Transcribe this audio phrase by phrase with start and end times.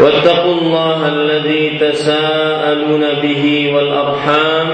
[0.00, 4.68] واتقوا الله الذي تساءلون به والأرحام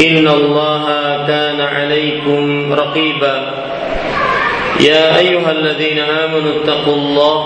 [0.00, 0.84] إن الله
[1.26, 3.36] كان عليكم رقيبا.
[4.80, 7.38] يا أيها الذين آمنوا اتقوا الله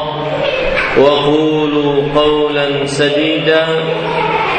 [0.99, 3.67] وقولوا قولا سديدا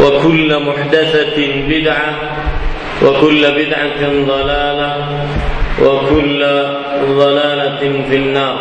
[0.00, 2.10] وكل محدثة بدعة
[3.02, 4.92] وكل بدعة ضلالة
[5.82, 6.40] وكل
[7.08, 8.56] ضلالة في النار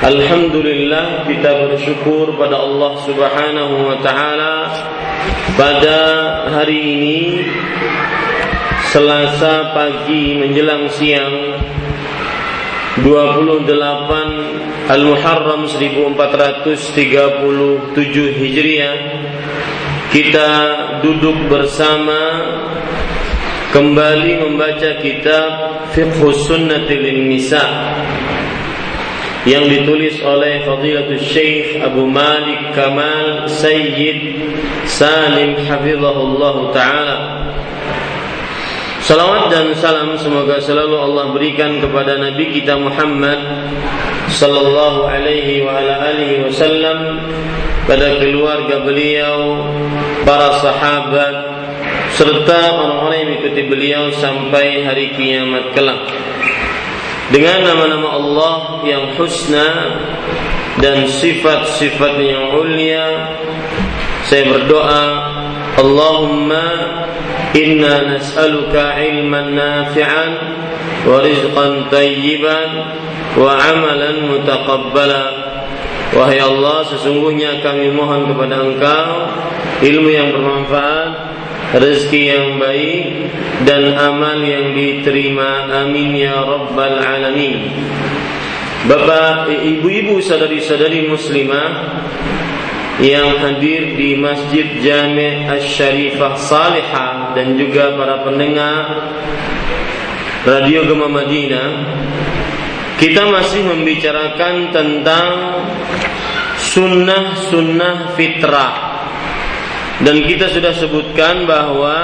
[0.00, 4.72] Alhamdulillah kita bersyukur pada Allah Subhanahu wa taala
[5.60, 5.98] pada
[6.48, 7.44] hari ini
[8.88, 11.60] Selasa pagi menjelang siang
[13.04, 13.68] 28
[14.88, 16.72] Al-Muharram 1437
[18.40, 18.96] Hijriah
[20.15, 20.51] kita
[21.03, 22.39] duduk bersama
[23.75, 27.59] kembali membaca kitab Fiqh Sunnatil Nisa
[29.43, 34.39] yang ditulis oleh Fadilatul Syekh Abu Malik Kamal Sayyid
[34.87, 37.17] Salim Hafizahullah Ta'ala.
[39.03, 43.67] Salawat dan salam semoga selalu Allah berikan kepada Nabi kita Muhammad
[44.31, 47.19] Sallallahu alaihi wa ala alihi wasallam
[47.85, 49.61] pada keluarga beliau,
[50.25, 51.35] para sahabat,
[52.17, 56.09] serta orang-orang yang mengikuti beliau sampai hari kiamat kelak.
[57.29, 59.69] Dengan nama-nama Allah yang husna
[60.81, 63.05] dan sifat-sifat yang mulia,
[64.25, 65.05] saya berdoa,
[65.75, 66.67] Allahumma
[67.53, 70.31] inna nas'aluka ilman nafi'an
[71.05, 72.69] wa rizqan tayyiban
[73.35, 75.54] wa amalan mutaqabbala.
[76.13, 79.09] Wahai Allah, sesungguhnya kami mohon kepada Engkau
[79.81, 81.11] ilmu yang bermanfaat,
[81.75, 83.05] rezeki yang baik,
[83.65, 85.65] dan amal yang diterima.
[85.83, 87.73] Amin ya Rabbal Alamin.
[88.85, 92.05] Bapak, ibu-ibu, sadari-sadari muslimah
[93.01, 99.11] yang hadir di Masjid Jami' Asy-Syarifah Salihah dan juga para pendengar
[100.45, 101.69] Radio Gema Madinah
[102.95, 105.31] kita masih membicarakan tentang
[106.59, 108.73] sunnah-sunnah fitrah
[110.03, 111.97] dan kita sudah sebutkan bahwa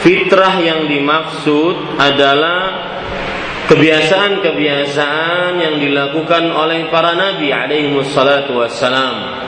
[0.00, 2.88] fitrah yang dimaksud adalah
[3.68, 9.40] kebiasaan-kebiasaan yang dilakukan oleh para nabi alaihi wassalatu wassalam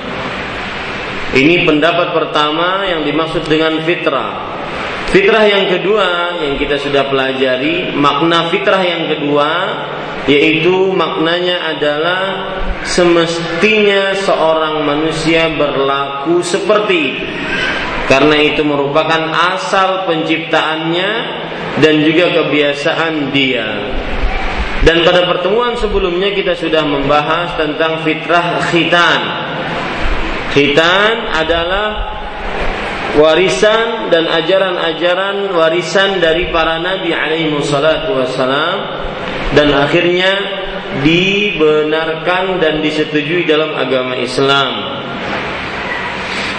[1.32, 4.60] ini pendapat pertama yang dimaksud dengan fitrah.
[5.12, 9.50] Fitrah yang kedua yang kita sudah pelajari, makna fitrah yang kedua
[10.24, 12.22] yaitu maknanya adalah
[12.86, 17.18] semestinya seorang manusia berlaku seperti
[18.08, 21.10] karena itu merupakan asal penciptaannya
[21.84, 23.68] dan juga kebiasaan dia.
[24.82, 29.22] Dan pada pertemuan sebelumnya kita sudah membahas tentang fitrah khitan
[30.52, 32.20] Khitan adalah
[33.18, 38.78] warisan dan ajaran-ajaran warisan dari para nabi alaihi salatu wassalam
[39.52, 40.32] dan akhirnya
[41.04, 45.00] dibenarkan dan disetujui dalam agama Islam.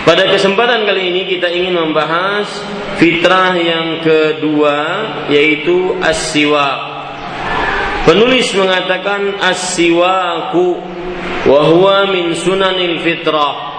[0.04, 2.50] Pada kesempatan kali ini kita ingin membahas
[3.00, 4.78] fitrah yang kedua
[5.32, 6.92] yaitu as-siwak.
[8.04, 10.76] Penulis mengatakan as-siwaku
[11.48, 13.73] wa huwa min sunanil fitrah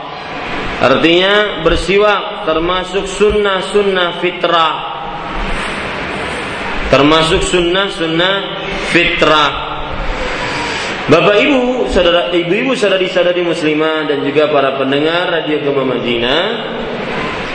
[0.82, 4.75] Artinya bersiwak termasuk sunnah-sunnah fitrah.
[6.91, 8.35] Termasuk sunnah-sunnah
[8.91, 9.53] fitrah.
[11.05, 16.44] Bapak Ibu, saudara ibu-ibu saudari-saudari muslimah dan juga para pendengar Radio Gema Madinah,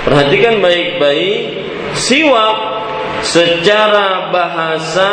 [0.05, 1.65] perhatikan baik-baik
[1.97, 2.57] siwak
[3.25, 5.11] secara bahasa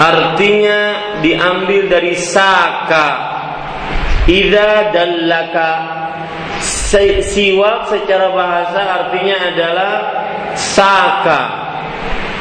[0.00, 0.80] artinya
[1.20, 3.36] diambil dari saka.
[4.24, 5.70] Ida dallaka
[7.22, 9.92] siwak secara bahasa artinya adalah
[10.54, 11.42] saka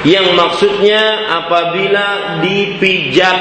[0.04, 3.40] yang maksudnya apabila dipijat.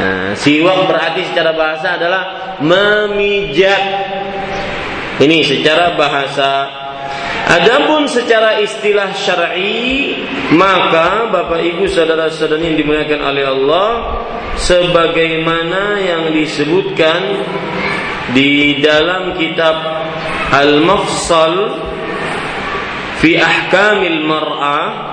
[0.00, 2.22] Nah, siwak berarti secara bahasa adalah
[2.58, 3.82] memijat.
[5.20, 6.80] Ini secara bahasa.
[7.50, 10.22] Adapun secara istilah syar'i,
[10.54, 13.90] maka Bapak Ibu saudara-saudari yang dimuliakan oleh Allah,
[14.54, 17.20] sebagaimana yang disebutkan
[18.34, 19.76] di dalam kitab
[20.50, 21.54] Al-Mafsal
[23.22, 25.10] fi Ahkamil Mar'ah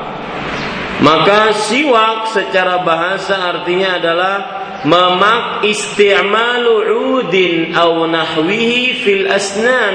[0.98, 4.36] maka siwak secara bahasa artinya adalah
[4.81, 6.90] memak isti'malu
[7.22, 9.94] udin aw nahwihi fil asnan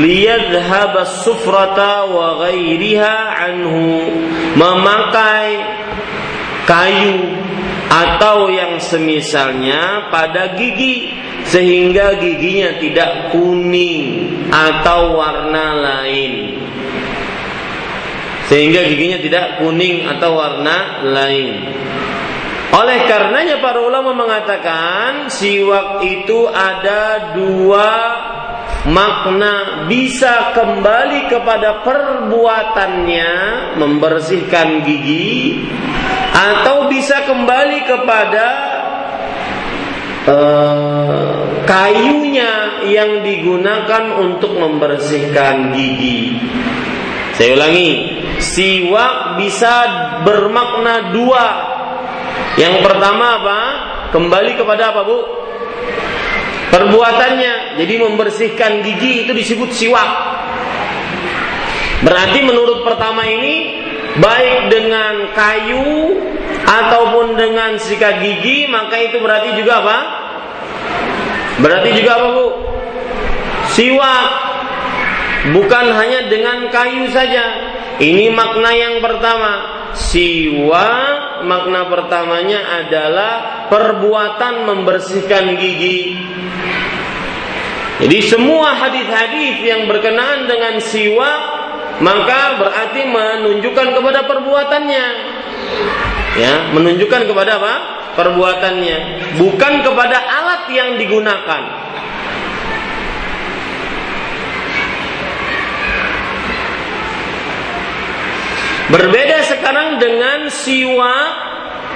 [0.00, 4.08] liyadhhab as-sufrata wa ghairiha anhu.
[4.56, 5.60] Memakai
[6.64, 7.36] kayu
[7.92, 11.12] atau yang semisalnya pada gigi
[11.48, 16.60] sehingga giginya tidak kuning atau warna lain
[18.50, 21.70] sehingga giginya tidak kuning atau warna lain.
[22.74, 27.90] Oleh karenanya para ulama mengatakan siwak itu ada dua
[28.90, 33.30] makna bisa kembali kepada perbuatannya
[33.78, 35.62] membersihkan gigi
[36.34, 38.46] atau bisa kembali kepada
[40.28, 46.36] uh, kayunya yang digunakan untuk membersihkan gigi.
[47.36, 47.90] Saya ulangi,
[48.42, 49.74] siwak bisa
[50.26, 51.46] bermakna dua.
[52.60, 53.58] Yang pertama apa?
[54.10, 55.18] Kembali kepada apa, Bu?
[56.68, 57.80] Perbuatannya.
[57.80, 60.10] Jadi membersihkan gigi itu disebut siwak.
[62.00, 63.84] Berarti menurut pertama ini
[64.16, 66.16] baik dengan kayu
[66.64, 69.98] ataupun dengan sikat gigi maka itu berarti juga apa?
[71.60, 72.48] Berarti juga apa, Bu?
[73.76, 74.28] Siwak.
[75.40, 77.44] Bukan hanya dengan kayu saja,
[77.96, 79.80] ini makna yang pertama.
[79.90, 80.86] Siwa
[81.42, 86.14] makna pertamanya adalah perbuatan membersihkan gigi.
[88.00, 91.30] Jadi semua hadis-hadis yang berkenaan dengan siwa
[92.00, 95.06] maka berarti menunjukkan kepada perbuatannya.
[96.38, 97.74] Ya, menunjukkan kepada apa?
[98.14, 98.98] Perbuatannya,
[99.38, 101.62] bukan kepada alat yang digunakan.
[108.90, 111.30] Berbeda sekarang dengan siwak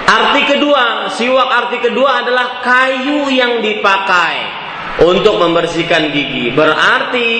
[0.06, 1.10] arti kedua.
[1.10, 4.63] Siwak arti kedua adalah kayu yang dipakai
[5.02, 6.54] untuk membersihkan gigi.
[6.54, 7.30] Berarti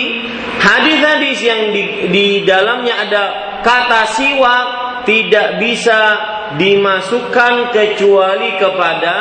[0.58, 3.22] hadis-hadis yang di, di dalamnya ada
[3.62, 4.66] kata siwak
[5.04, 6.00] tidak bisa
[6.58, 9.16] dimasukkan kecuali kepada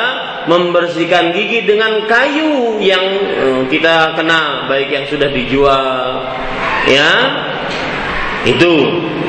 [0.46, 6.20] membersihkan gigi dengan kayu yang eh, kita kenal baik yang sudah dijual
[6.84, 7.12] ya
[8.44, 8.72] itu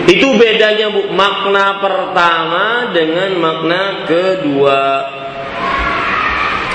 [0.05, 4.81] itu bedanya Bu makna pertama dengan makna kedua.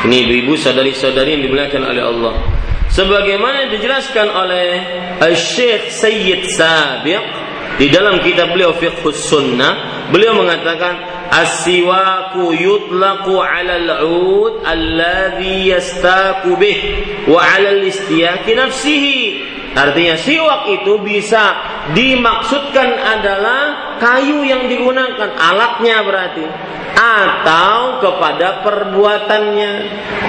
[0.01, 2.35] Ini ibu-ibu sadari-sadari yang dimuliakan oleh Allah.
[2.89, 4.67] Sebagaimana dijelaskan oleh
[5.37, 7.23] Syekh Sayyid Sabiq
[7.77, 10.99] di dalam kitab beliau Fiqhus Sunnah, beliau mengatakan
[11.31, 16.79] as-siwaku yutlaqu 'ala al-'ud alladhi yastaku bih
[17.31, 19.21] wa 'ala al-istiyaki nafsihi
[19.71, 21.55] Artinya siwak itu bisa
[21.95, 26.47] dimaksudkan adalah kayu yang digunakan, alatnya berarti
[26.95, 29.73] atau kepada perbuatannya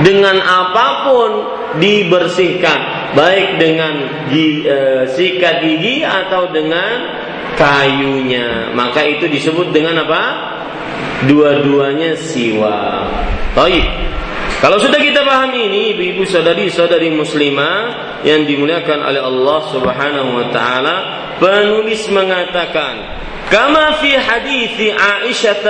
[0.06, 1.32] dengan apa pun
[1.80, 3.94] dibersihkan, baik dengan
[4.28, 4.78] gi, e,
[5.12, 7.22] sikat gigi atau dengan
[7.56, 8.72] kayunya.
[8.76, 10.24] Maka itu disebut dengan apa?
[11.28, 13.08] Dua-duanya siwak.
[13.54, 13.86] Baik.
[14.62, 17.78] Kalau sudah kita pahami ini, ibu-ibu sadari-sadari muslimah
[18.22, 20.96] yang dimuliakan oleh Allah Subhanahu wa taala,
[21.42, 23.02] penulis mengatakan,
[23.50, 25.66] "Kama fi hadis Aisyah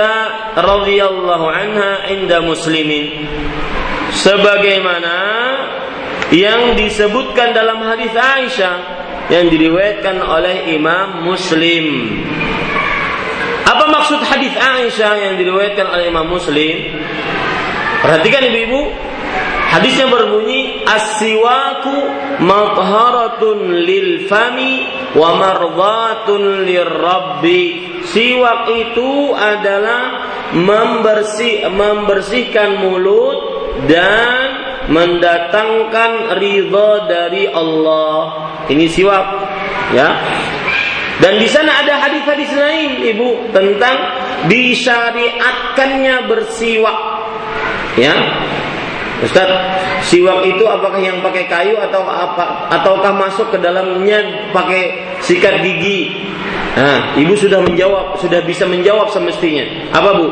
[0.60, 3.24] radhiyallahu anha inda muslimin."
[4.12, 5.16] Sebagaimana
[6.28, 8.76] yang disebutkan dalam hadis Aisyah
[9.32, 12.12] yang diriwayatkan oleh Imam Muslim.
[13.64, 16.92] Apa maksud hadis Aisyah yang diriwayatkan oleh Imam Muslim?
[18.02, 18.90] Perhatikan ibu-ibu,
[19.70, 21.94] hadisnya berbunyi as-siwaku
[22.42, 27.94] matharatun lil fami wa mardhatun lirabbi.
[28.02, 33.38] Siwak itu adalah membersih membersihkan mulut
[33.86, 34.50] dan
[34.90, 38.50] mendatangkan ridha dari Allah.
[38.66, 39.26] Ini siwak,
[39.94, 40.10] ya.
[41.22, 43.96] Dan di sana ada hadis-hadis lain, Ibu, tentang
[44.50, 47.11] disyariatkannya bersiwak
[47.96, 48.14] Ya.
[49.22, 49.46] Ustaz,
[50.02, 56.26] siwak itu apakah yang pakai kayu atau apa ataukah masuk ke dalamnya pakai sikat gigi?
[56.74, 59.62] Nah, ibu sudah menjawab, sudah bisa menjawab semestinya.
[59.94, 60.28] Apa bu?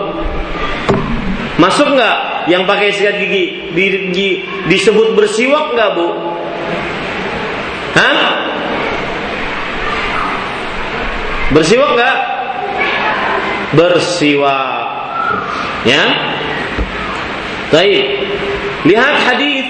[1.62, 4.26] Masuk nggak yang pakai sikat gigi di, di,
[4.67, 6.09] disebut bersiwak nggak bu?
[7.95, 8.19] Hah?
[11.55, 12.19] Bersiwak nggak?
[13.79, 14.87] Bersiwak.
[15.87, 16.02] Ya.
[17.71, 18.07] Baik.
[18.83, 19.67] Lihat hadis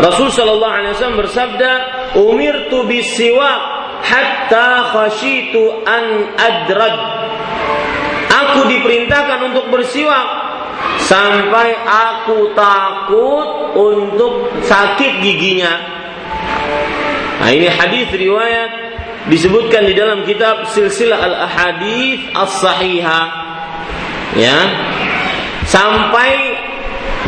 [0.00, 1.70] Rasul Shallallahu Alaihi Wasallam bersabda,
[2.16, 3.60] "Umirtu bisiwak
[4.00, 6.96] hatta khashitu an adrad."
[8.32, 10.26] Aku diperintahkan untuk bersiwak
[11.04, 15.76] sampai aku takut untuk sakit giginya.
[17.42, 18.70] Nah, ini hadis riwayat
[19.28, 23.24] disebutkan di dalam kitab Silsilah Al-Ahadits As-Sahihah.
[24.40, 24.58] Ya.
[25.66, 26.58] Sampai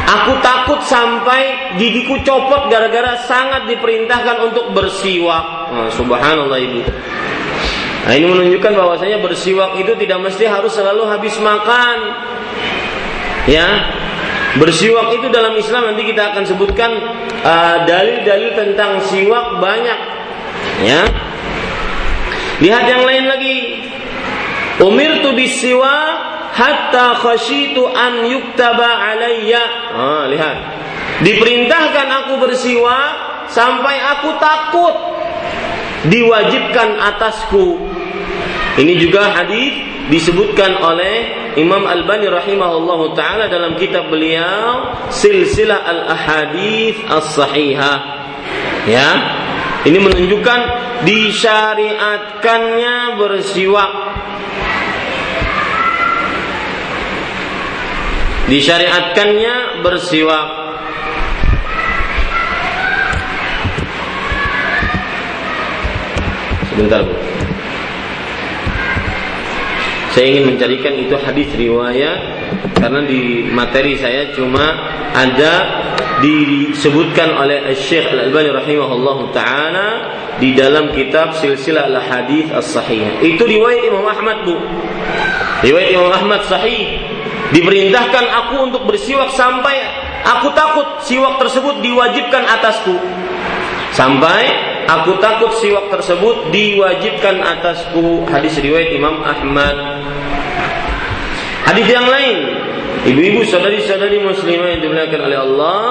[0.05, 5.71] aku takut sampai gigiku copot gara-gara sangat diperintahkan untuk bersiwak.
[5.71, 6.81] Nah, subhanallah Ibu.
[8.05, 11.97] Nah, ini menunjukkan bahwasanya bersiwak itu tidak mesti harus selalu habis makan.
[13.49, 13.69] Ya,
[14.61, 16.91] bersiwak itu dalam Islam nanti kita akan sebutkan
[17.41, 19.99] uh, dalil-dalil tentang siwak banyak.
[20.85, 21.03] Ya.
[22.61, 23.57] Lihat yang lain lagi.
[24.85, 26.24] Umirtu bisiwak
[26.55, 29.91] hatta khashitu an yuktaba alayya.
[29.91, 30.57] Ah, lihat.
[31.27, 33.11] Diperintahkan aku bersiwak
[33.51, 34.95] sampai aku takut
[36.11, 37.79] diwajibkan atasku.
[38.75, 39.71] Ini juga hadis
[40.11, 47.99] disebutkan oleh Imam Al-Bani rahimahullah taala dalam kitab beliau Silsilah Al-Ahadits As-Sahihah.
[48.91, 49.11] Ya.
[49.85, 50.61] Ini menunjukkan
[51.05, 53.93] disyariatkannya bersiwak.
[58.45, 60.49] Disyariatkannya bersiwak.
[66.69, 67.15] Sebentar, Bu.
[70.15, 72.19] Saya ingin mencarikan itu hadis riwayat
[72.79, 74.63] karena di materi saya cuma
[75.11, 75.55] ada
[76.23, 79.89] disebutkan oleh Syekh Al-Albani rahimahullah taala
[80.39, 83.27] di dalam kitab Silsilah Al-Hadis As-Sahih.
[83.27, 84.55] Itu riwayat Imam Ahmad, Bu.
[85.67, 87.14] Riwayat Imam Ahmad sahih.
[87.53, 89.77] Diperintahkan aku untuk bersiwak sampai
[90.25, 92.97] aku takut siwak tersebut diwajibkan atasku.
[93.93, 94.43] Sampai
[94.89, 98.25] aku takut siwak tersebut diwajibkan atasku.
[98.33, 99.77] Hadis riwayat Imam Ahmad.
[101.69, 102.39] Hadis yang lain.
[103.05, 105.83] Ibu-ibu saudari-saudari muslimah yang dimuliakan oleh Allah.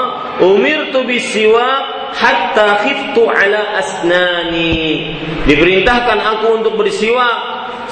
[0.41, 5.13] Umirtu bisiwak hatta khiftu ala asnani.
[5.45, 7.38] Diperintahkan aku untuk bersiwak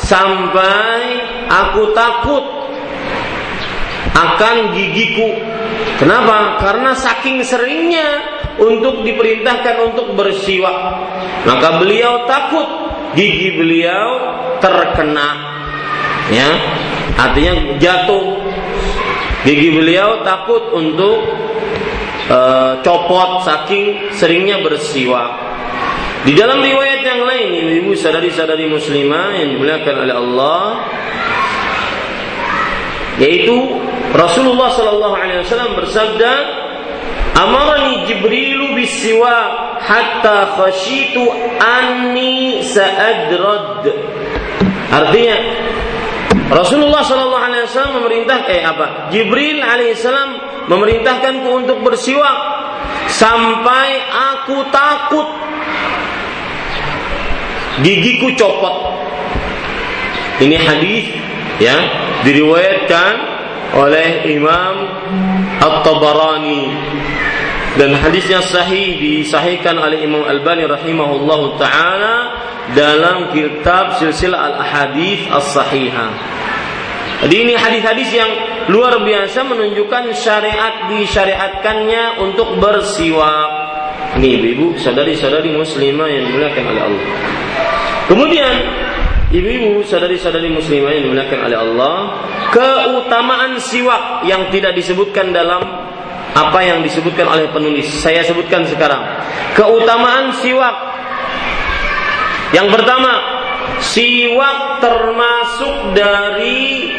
[0.02, 2.61] sampai aku takut
[4.12, 5.38] akan gigiku.
[5.98, 6.60] Kenapa?
[6.60, 8.10] Karena saking seringnya
[8.58, 10.78] untuk diperintahkan untuk bersiwak.
[11.48, 12.68] Maka beliau takut
[13.14, 14.10] gigi beliau
[14.60, 15.30] terkena.
[16.32, 16.50] Ya
[17.18, 18.40] artinya jatuh.
[19.42, 21.26] Gigi beliau takut untuk
[22.30, 22.40] e,
[22.86, 25.52] copot saking seringnya bersiwak
[26.22, 30.66] di dalam riwayat yang lain ibu-ibu sadari-sadari muslimah yang dimuliakan oleh Allah
[33.18, 33.58] yaitu
[34.12, 36.32] Rasulullah Shallallahu Alaihi Wasallam bersabda
[37.32, 39.36] Amarani Jibrilu bisiwa
[39.80, 41.24] hatta khashitu
[41.58, 43.88] anni sa'adrad.
[44.92, 45.38] Artinya
[46.52, 49.08] Rasulullah Shallallahu Alaihi Wasallam memerintah eh apa?
[49.16, 50.30] Jibril Alaihissalam
[50.68, 52.38] memerintahkanku untuk bersiwak
[53.08, 55.28] sampai aku takut
[57.80, 58.76] gigiku copot.
[60.44, 61.06] Ini hadis
[61.64, 61.78] ya
[62.28, 63.14] diriwayatkan
[63.76, 64.76] oleh Imam
[65.64, 66.64] At-Tabarani
[67.80, 72.36] dan hadisnya sahih disahihkan oleh Imam Albani rahimahullahu taala
[72.76, 76.12] dalam kitab Silsilah Al-Ahadits As-Sahihah.
[77.22, 78.32] Jadi ini hadis-hadis yang
[78.74, 83.50] luar biasa menunjukkan syariat disyariatkannya untuk bersiwak.
[84.20, 87.06] Ini ibu, saudari-saudari muslimah yang dimuliakan oleh Allah.
[88.12, 88.54] Kemudian
[89.32, 91.96] Ibu-ibu, saudari-saudari muslimah yang dimuliakan oleh Allah,
[92.52, 95.64] keutamaan siwak yang tidak disebutkan dalam
[96.36, 97.88] apa yang disebutkan oleh penulis.
[97.96, 99.00] Saya sebutkan sekarang.
[99.56, 100.76] Keutamaan siwak.
[102.52, 103.12] Yang pertama,
[103.80, 106.92] siwak termasuk dari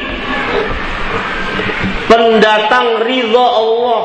[2.08, 4.02] pendatang ridho Allah.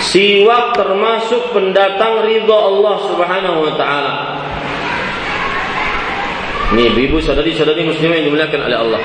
[0.00, 4.14] Siwak termasuk pendatang ridho Allah Subhanahu wa taala.
[6.72, 9.00] Ini ibu-ibu saudari-saudari muslimah yang dimuliakan oleh Allah.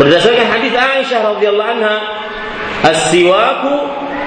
[0.00, 1.96] Berdasarkan hadis Aisyah radhiyallahu anha,
[2.88, 3.74] as-siwaku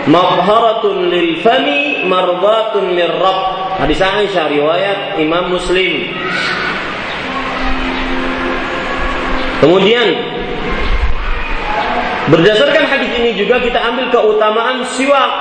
[0.05, 3.73] mabharatun lil fami mardatun lirrabb.
[3.81, 6.13] Hadis Aisyah riwayat Imam Muslim.
[9.65, 10.07] Kemudian
[12.29, 15.31] berdasarkan hadis ini juga kita ambil keutamaan siwak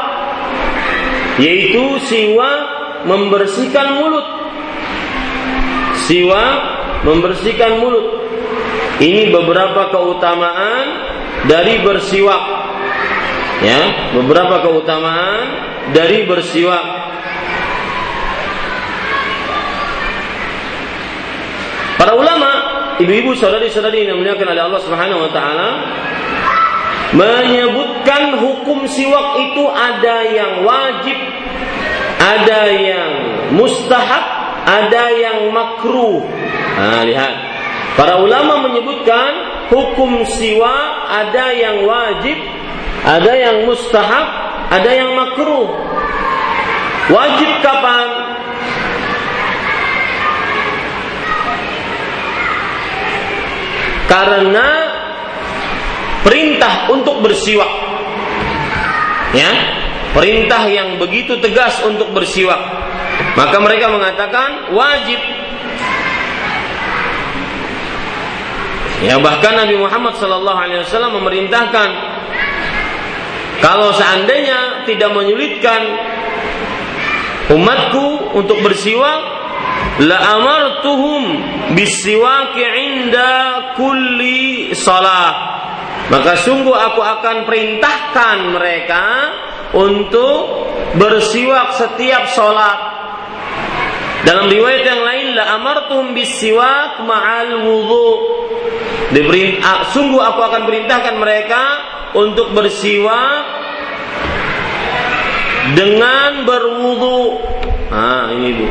[1.36, 2.60] yaitu siwak
[3.04, 4.39] membersihkan mulut.
[6.10, 6.58] Siwak
[7.06, 8.18] membersihkan mulut.
[8.98, 10.86] Ini beberapa keutamaan
[11.46, 12.44] dari bersiwak.
[13.62, 15.46] Ya, beberapa keutamaan
[15.94, 16.84] dari bersiwak.
[22.00, 22.50] Para ulama,
[22.98, 25.70] ibu-ibu, saudari-saudari yang dimuliakan oleh Allah Subhanahu wa taala
[27.12, 31.18] menyebutkan hukum siwak itu ada yang wajib,
[32.18, 33.10] ada yang
[33.52, 34.39] mustahab,
[34.70, 36.22] ada yang makruh.
[36.78, 37.34] Nah, lihat.
[37.98, 39.30] Para ulama menyebutkan
[39.68, 42.38] hukum siwa ada yang wajib,
[43.02, 44.26] ada yang mustahab,
[44.70, 45.68] ada yang makruh.
[47.10, 48.06] Wajib kapan?
[54.06, 54.68] Karena
[56.22, 57.72] perintah untuk bersiwak.
[59.34, 59.50] Ya,
[60.14, 62.58] perintah yang begitu tegas untuk bersiwak.
[63.36, 65.20] Maka mereka mengatakan wajib
[69.00, 71.88] Ya bahkan Nabi Muhammad Sallallahu Alaihi Wasallam memerintahkan
[73.64, 75.80] kalau seandainya tidak menyulitkan
[77.52, 79.20] umatku untuk bersiwak,
[80.04, 81.22] la amartuhum
[81.76, 83.32] bisiwaki inda
[83.76, 85.48] kulli salah.
[86.12, 89.04] Maka sungguh aku akan perintahkan mereka
[89.74, 90.66] untuk
[90.98, 92.78] bersiwak setiap sholat.
[94.20, 98.08] Dalam riwayat yang lain, la amartuhum bisiwak ma'al wudhu
[99.10, 101.62] Diberi, ah, sungguh aku akan perintahkan mereka
[102.14, 103.42] untuk bersiwak
[105.74, 107.42] dengan berwudu.
[107.90, 108.66] Ah, ini ibu.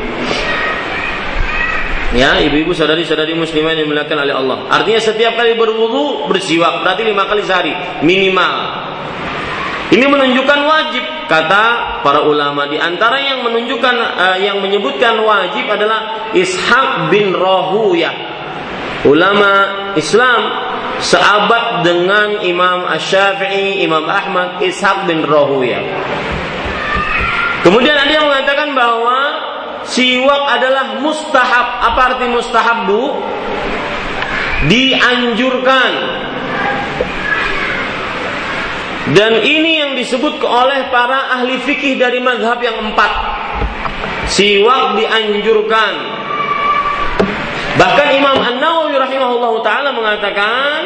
[2.16, 4.58] Ya, ibu-ibu saudari-saudari muslimah yang dimuliakan oleh Allah.
[4.72, 8.89] Artinya setiap kali berwudu bersiwak, berarti lima kali sehari minimal.
[9.90, 11.66] Ini menunjukkan wajib kata
[12.06, 18.14] para ulama di antara yang menunjukkan uh, yang menyebutkan wajib adalah Ishaq bin Rahuyah
[19.08, 19.54] ulama
[19.96, 20.42] Islam
[21.00, 25.80] seabad dengan Imam Ash-Syafi'i, Imam Ahmad, Ishaq bin Rahuya.
[27.64, 29.18] Kemudian ada yang mengatakan bahwa
[29.88, 31.68] siwak adalah mustahab.
[31.92, 33.20] Apa arti mustahab, Bu?
[34.68, 35.92] Dianjurkan.
[39.10, 43.12] Dan ini yang disebut oleh para ahli fikih dari madhab yang empat.
[44.30, 46.20] Siwak dianjurkan
[47.80, 50.80] Bahkan Imam An-Nawawi rahimahullah taala mengatakan,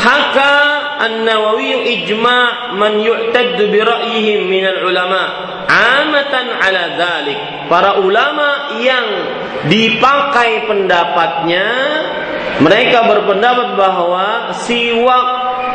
[0.00, 0.54] "Haka
[0.96, 5.22] An-Nawawi ijma' man yu'taddu bi ra'yihim min al-ulama
[5.68, 7.38] amatan ala dhalik."
[7.68, 9.06] Para ulama yang
[9.68, 11.68] dipakai pendapatnya
[12.64, 15.26] mereka berpendapat bahwa siwak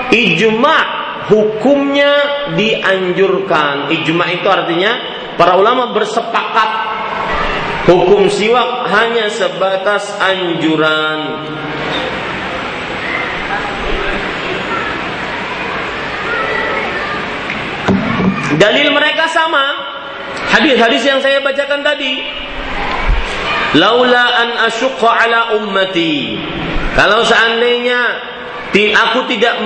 [0.09, 2.11] ijma' hukumnya
[2.55, 3.91] dianjurkan.
[3.93, 4.91] Ijma' itu artinya
[5.37, 6.93] para ulama bersepakat
[7.83, 11.19] Hukum siwak hanya sebatas anjuran.
[18.55, 19.91] Dalil mereka sama.
[20.55, 22.23] Hadis-hadis yang saya bacakan tadi.
[23.75, 26.39] Laula an asyqa ala ummati.
[26.95, 27.99] Kalau seandainya
[28.71, 29.59] aku tidak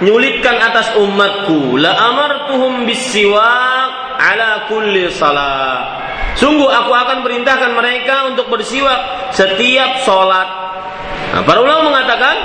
[0.00, 6.00] menyulitkan atas umatku, la amartuhum bisiwak ala kulli salat
[6.38, 10.48] Sungguh aku akan perintahkan mereka untuk bersiwak setiap sholat.
[11.36, 12.36] Nah, para ulama mengatakan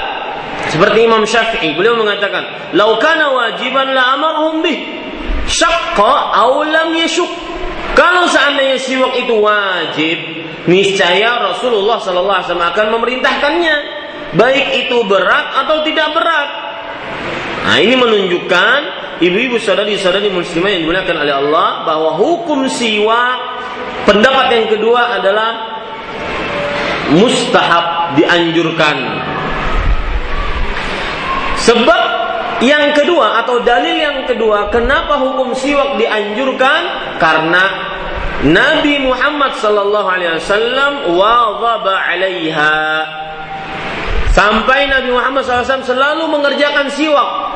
[0.68, 4.78] seperti Imam Syafi'i, beliau mengatakan, "Laukana wajiban la amarhum bih."
[5.46, 7.30] Syaqqa aw lam yashuk.
[7.94, 10.18] Kalau seandainya siwak itu wajib,
[10.66, 13.76] niscaya Rasulullah sallallahu alaihi wasallam akan memerintahkannya,
[14.36, 16.50] baik itu berat atau tidak berat.
[17.66, 18.78] Nah, ini menunjukkan
[19.26, 23.38] ibu-ibu saudari-saudari muslimah yang dimuliakan oleh Allah bahwa hukum siwak
[24.06, 25.52] pendapat yang kedua adalah
[27.18, 28.98] mustahab dianjurkan.
[31.66, 32.04] Sebab
[32.62, 36.82] yang kedua atau dalil yang kedua kenapa hukum siwak dianjurkan
[37.18, 37.66] karena
[38.46, 42.78] Nabi Muhammad sallallahu alaihi wasallam wadhaba 'alaiha
[44.36, 47.56] sampai Nabi Muhammad SAW selalu mengerjakan siwak.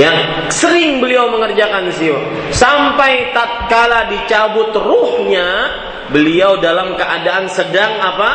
[0.00, 2.24] Yang sering beliau mengerjakan siwak.
[2.48, 5.68] Sampai tatkala dicabut ruhnya
[6.08, 8.30] beliau dalam keadaan sedang apa?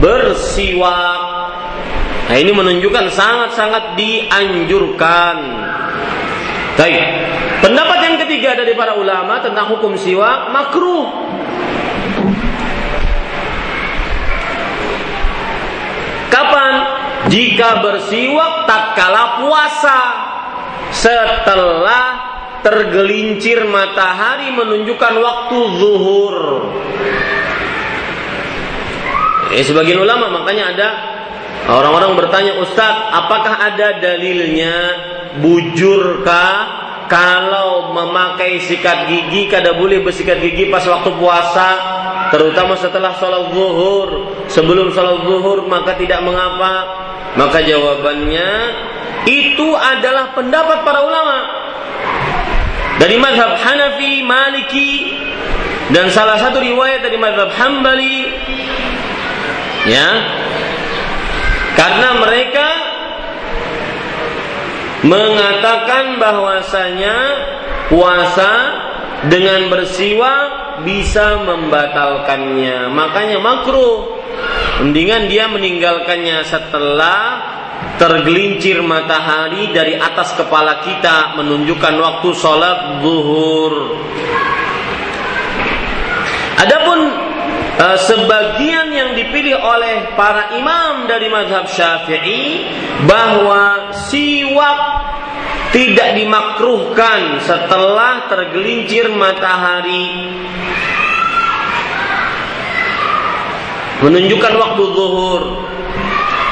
[0.00, 1.20] Bersiwak.
[2.32, 5.36] Nah ini menunjukkan sangat-sangat dianjurkan.
[6.80, 7.04] Baik.
[7.60, 11.04] Pendapat yang ketiga dari para ulama tentang hukum siwak makruh
[16.32, 16.74] kapan?
[17.28, 20.00] Jika bersiwak tatkala puasa.
[20.92, 22.32] Setelah
[22.64, 26.36] tergelincir matahari menunjukkan waktu zuhur.
[29.52, 30.88] Eh, sebagian ulama makanya ada
[31.68, 34.74] orang-orang bertanya Ustadz apakah ada dalilnya?
[35.32, 36.81] Bujurkah
[37.12, 41.68] kalau memakai sikat gigi kada boleh bersikat gigi pas waktu puasa
[42.32, 44.08] terutama setelah sholat zuhur.
[44.48, 46.88] Sebelum sholat zuhur maka tidak mengapa.
[47.36, 48.48] Maka jawabannya
[49.28, 51.38] itu adalah pendapat para ulama.
[52.96, 54.92] Dari mazhab Hanafi, Maliki
[55.92, 58.32] dan salah satu riwayat dari mazhab Hambali
[59.84, 60.08] ya.
[61.76, 62.71] Karena mereka
[65.02, 67.16] mengatakan bahwasanya
[67.90, 68.52] puasa
[69.26, 72.90] dengan bersiwak bisa membatalkannya.
[72.90, 74.18] Makanya makruh.
[74.82, 77.52] Mendingan dia meninggalkannya setelah
[78.00, 83.74] tergelincir matahari dari atas kepala kita menunjukkan waktu sholat zuhur.
[86.58, 86.98] Adapun
[87.82, 92.62] uh, sebagian yang dipilih oleh para imam dari mazhab Syafi'i
[93.10, 94.80] bahwa siwak
[95.74, 100.30] tidak dimakruhkan setelah tergelincir matahari
[104.04, 105.42] menunjukkan waktu zuhur.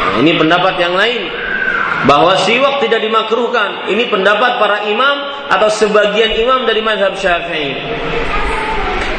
[0.00, 1.28] Nah, ini pendapat yang lain
[2.08, 3.92] bahwa siwak tidak dimakruhkan.
[3.92, 5.16] Ini pendapat para imam
[5.52, 7.76] atau sebagian imam dari mazhab Syafi'i.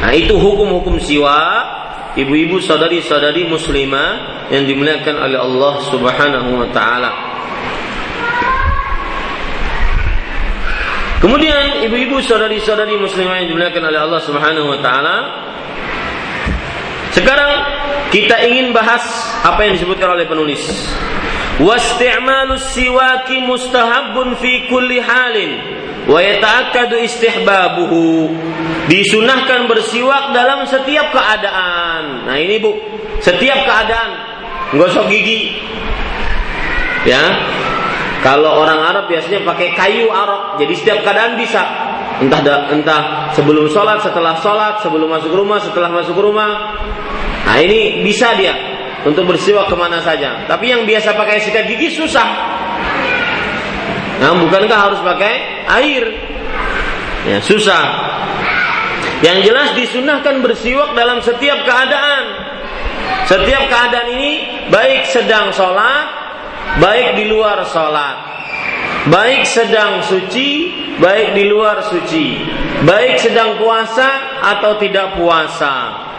[0.02, 1.82] Nah, itu hukum-hukum siwak
[2.18, 7.12] ibu-ibu saudari-saudari muslimah yang dimuliakan oleh Allah Subhanahu wa taala.
[11.22, 15.16] Kemudian ibu-ibu saudari-saudari muslimah yang dimuliakan oleh Allah Subhanahu wa taala
[17.12, 17.52] sekarang
[18.08, 19.04] kita ingin bahas
[19.44, 20.64] apa yang disebutkan oleh penulis.
[21.60, 28.34] Wasti'malus siwaki mustahabun fi kulli halin wa yata'akkadu istihbabuhu.
[28.90, 32.28] Disunahkan bersiwak dalam setiap keadaan.
[32.28, 32.74] Nah, ini Bu,
[33.22, 34.10] setiap keadaan
[34.76, 35.54] gosok gigi.
[37.06, 37.24] Ya.
[38.22, 41.66] Kalau orang Arab biasanya pakai kayu arok, jadi setiap keadaan bisa.
[42.22, 46.78] Entah entah sebelum sholat, setelah sholat, sebelum masuk rumah, setelah masuk rumah.
[47.50, 48.54] Nah ini bisa dia
[49.02, 50.46] untuk bersiwak ke mana saja.
[50.46, 52.61] Tapi yang biasa pakai sikat gigi susah.
[54.22, 56.04] Nah, bukankah harus pakai air?
[57.26, 57.86] Ya, susah.
[59.26, 62.26] Yang jelas disunahkan bersiwak dalam setiap keadaan.
[63.26, 64.32] Setiap keadaan ini
[64.70, 66.06] baik sedang sholat,
[66.78, 68.30] baik di luar sholat.
[69.10, 70.70] Baik sedang suci,
[71.02, 72.38] baik di luar suci.
[72.86, 76.10] Baik sedang puasa atau tidak puasa.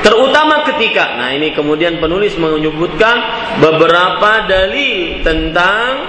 [0.00, 3.20] Terutama ketika, nah ini kemudian penulis menyebutkan
[3.60, 6.08] beberapa dalil tentang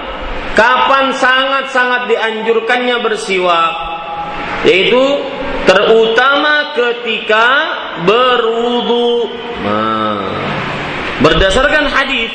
[0.56, 3.72] kapan sangat-sangat dianjurkannya bersiwak,
[4.64, 5.02] yaitu
[5.68, 7.46] terutama ketika
[8.08, 9.28] berwudu.
[9.60, 10.40] Nah,
[11.20, 12.32] berdasarkan hadis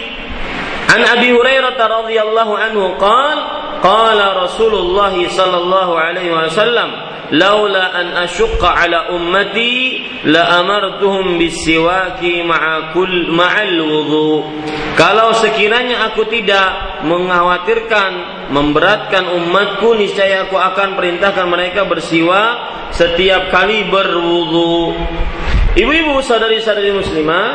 [0.87, 6.89] An Abi Hurairah radhiyallahu anhu qala qala Rasulullah sallallahu alaihi wasallam
[7.31, 14.47] laula an asyqa ala ummati la amartuhum bisiwaki ma'a kull ma'al wudu.
[14.95, 18.11] Kalau sekiranya aku tidak mengkhawatirkan
[18.51, 22.51] memberatkan umatku niscaya aku akan perintahkan mereka bersiwak
[22.95, 24.95] setiap kali berwudu.
[25.77, 27.47] Ibu-ibu saudari-saudari muslimah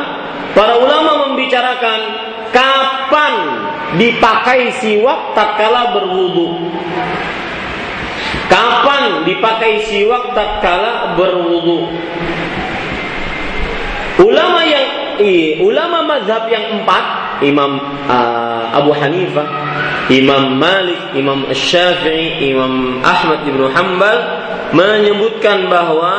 [0.55, 1.99] para ulama membicarakan
[2.53, 3.35] kapan
[3.97, 6.71] dipakai siwak tatkala berwudu
[8.53, 11.89] Kapan dipakai siwak tatkala berwudu?
[14.21, 14.87] Ulama yang
[15.17, 17.05] iya, ulama mazhab yang empat,
[17.41, 19.47] Imam uh, Abu Hanifah,
[20.13, 24.19] Imam Malik, Imam Syafi'i, Imam Ahmad bin Hanbal
[24.69, 26.13] menyebutkan bahwa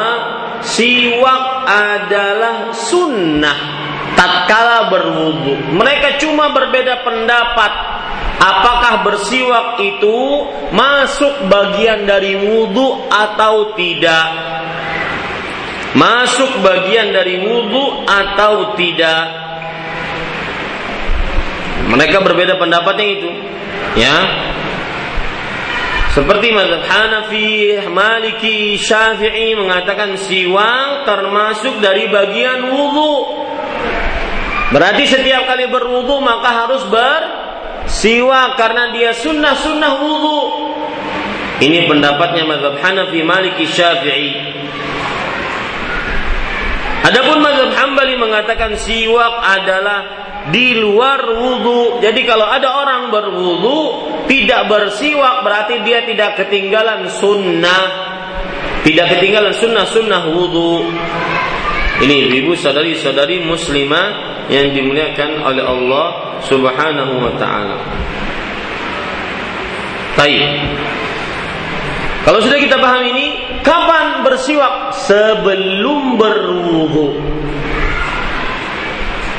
[0.66, 3.83] siwak adalah sunnah
[4.14, 5.74] tatkala berwudu.
[5.74, 7.72] Mereka cuma berbeda pendapat
[8.38, 10.18] apakah bersiwak itu
[10.74, 14.28] masuk bagian dari wudhu atau tidak
[15.94, 19.24] masuk bagian dari wudhu atau tidak
[21.86, 23.30] mereka berbeda pendapatnya itu
[23.94, 24.16] ya
[26.14, 33.42] seperti mazhab Hanafi, Maliki, Syafi'i mengatakan siwak termasuk dari bagian wudhu.
[34.74, 37.22] Berarti setiap kali berwudhu maka harus ber
[37.86, 40.40] siwa karena dia sunnah-sunnah wudhu.
[41.62, 44.34] Ini pendapatnya mazhab Hanafi, Maliki, Syafi'i.
[47.06, 50.00] Adapun mazhab Hambali mengatakan siwak adalah
[50.50, 52.02] di luar wudhu.
[52.02, 53.78] Jadi kalau ada orang berwudhu
[54.26, 57.84] tidak bersiwak berarti dia tidak ketinggalan sunnah,
[58.82, 60.90] tidak ketinggalan sunnah sunnah wudhu.
[62.02, 66.06] Ini ibu saudari-saudari muslimah yang dimuliakan oleh Allah
[66.44, 67.78] Subhanahu wa taala.
[70.14, 70.44] Baik.
[72.24, 74.96] Kalau sudah kita paham ini, kapan bersiwak?
[74.96, 77.20] Sebelum berwudu.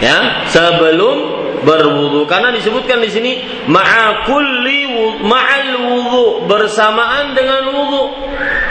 [0.03, 1.17] Ya, sebelum
[1.65, 2.29] berwudu.
[2.29, 3.31] Karena disebutkan di sini
[3.65, 4.79] ma'akulli
[5.25, 8.03] ma'al wudu bersamaan dengan wudu.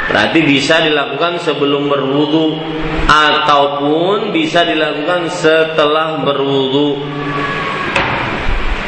[0.05, 2.61] Berarti bisa dilakukan sebelum berwudu
[3.09, 7.01] ataupun bisa dilakukan setelah berwudu.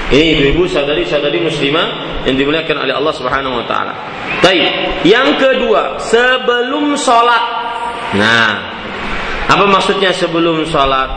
[0.07, 3.95] Ini ibu-ibu saudari-saudari muslimah yang dimuliakan oleh Allah Subhanahu wa taala.
[4.39, 7.43] Baik, yang kedua, sebelum sholat.
[8.15, 8.51] Nah,
[9.51, 11.11] apa maksudnya sebelum sholat?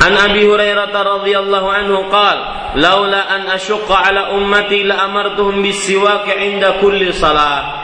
[0.00, 2.36] An Abi Hurairah radhiyallahu anhu qal,
[2.80, 7.81] "Laula an asyqa ala ummati la amartuhum bis-siwak 'inda kulli salat."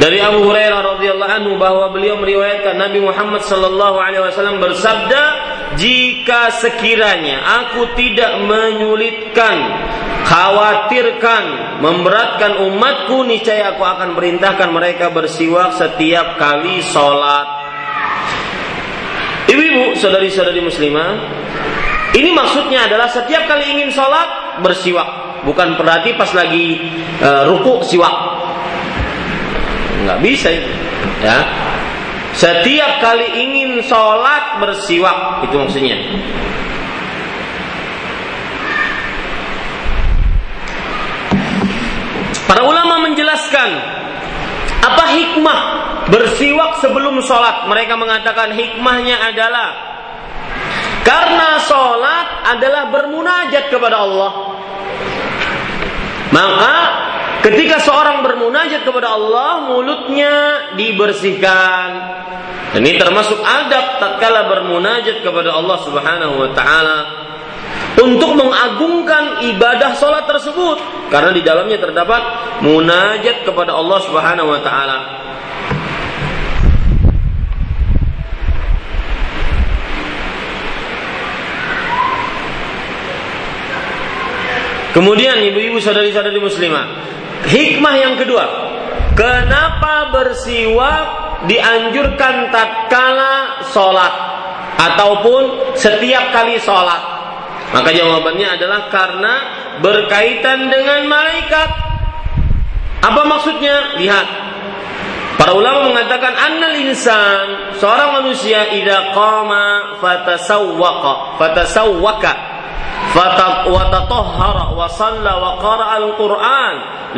[0.00, 5.22] Dari Abu Hurairah radhiyallahu anhu bahwa beliau meriwayatkan Nabi Muhammad sallallahu alaihi wasallam bersabda,
[5.76, 9.60] jika sekiranya aku tidak menyulitkan,
[10.24, 11.44] khawatirkan,
[11.84, 17.60] memberatkan umatku, niscaya aku akan perintahkan mereka bersiwak setiap kali sholat.
[19.52, 21.10] Ibu-ibu, saudari-saudari muslimah,
[22.16, 26.80] ini maksudnya adalah setiap kali ingin sholat bersiwak, bukan berarti pas lagi
[27.20, 28.40] uh, ruku siwak.
[30.00, 30.70] Nggak bisa itu,
[31.20, 31.38] ya.
[32.30, 35.98] Setiap kali ingin sholat bersiwak itu maksudnya.
[42.46, 43.70] Para ulama menjelaskan
[44.80, 45.60] apa hikmah
[46.10, 47.68] bersiwak sebelum sholat.
[47.68, 49.68] Mereka mengatakan hikmahnya adalah
[51.06, 54.32] karena sholat adalah bermunajat kepada Allah.
[56.30, 56.74] Maka
[57.40, 60.34] Ketika seorang bermunajat kepada Allah, mulutnya
[60.76, 61.88] dibersihkan.
[62.76, 66.98] Ini termasuk adab tatkala bermunajat kepada Allah Subhanahu wa taala
[67.98, 70.78] untuk mengagungkan ibadah salat tersebut
[71.10, 72.22] karena di dalamnya terdapat
[72.62, 74.98] munajat kepada Allah Subhanahu wa taala.
[84.90, 87.09] Kemudian ibu-ibu saudari-saudari muslimah,
[87.46, 88.44] Hikmah yang kedua,
[89.16, 91.04] kenapa bersiwak
[91.48, 94.14] dianjurkan tatkala sholat
[94.76, 97.00] ataupun setiap kali sholat?
[97.70, 99.34] Maka jawabannya adalah karena
[99.78, 101.70] berkaitan dengan malaikat.
[103.00, 103.96] Apa maksudnya?
[103.96, 104.50] Lihat.
[105.40, 112.49] Para ulama mengatakan annal insan seorang manusia idza qama fatasawwaqa fatasawwaka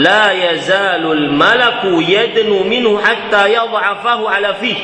[0.01, 4.77] la yazalu al-malaku yadnu minhu hatta yad'a fahu ala fih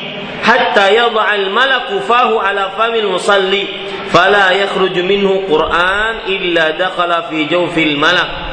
[0.45, 7.97] hatta yad'a al-malaku fahu ala famil musalli fala yakhruju minhu Qur'an illa dakhala fi jawfil
[7.97, 8.49] malak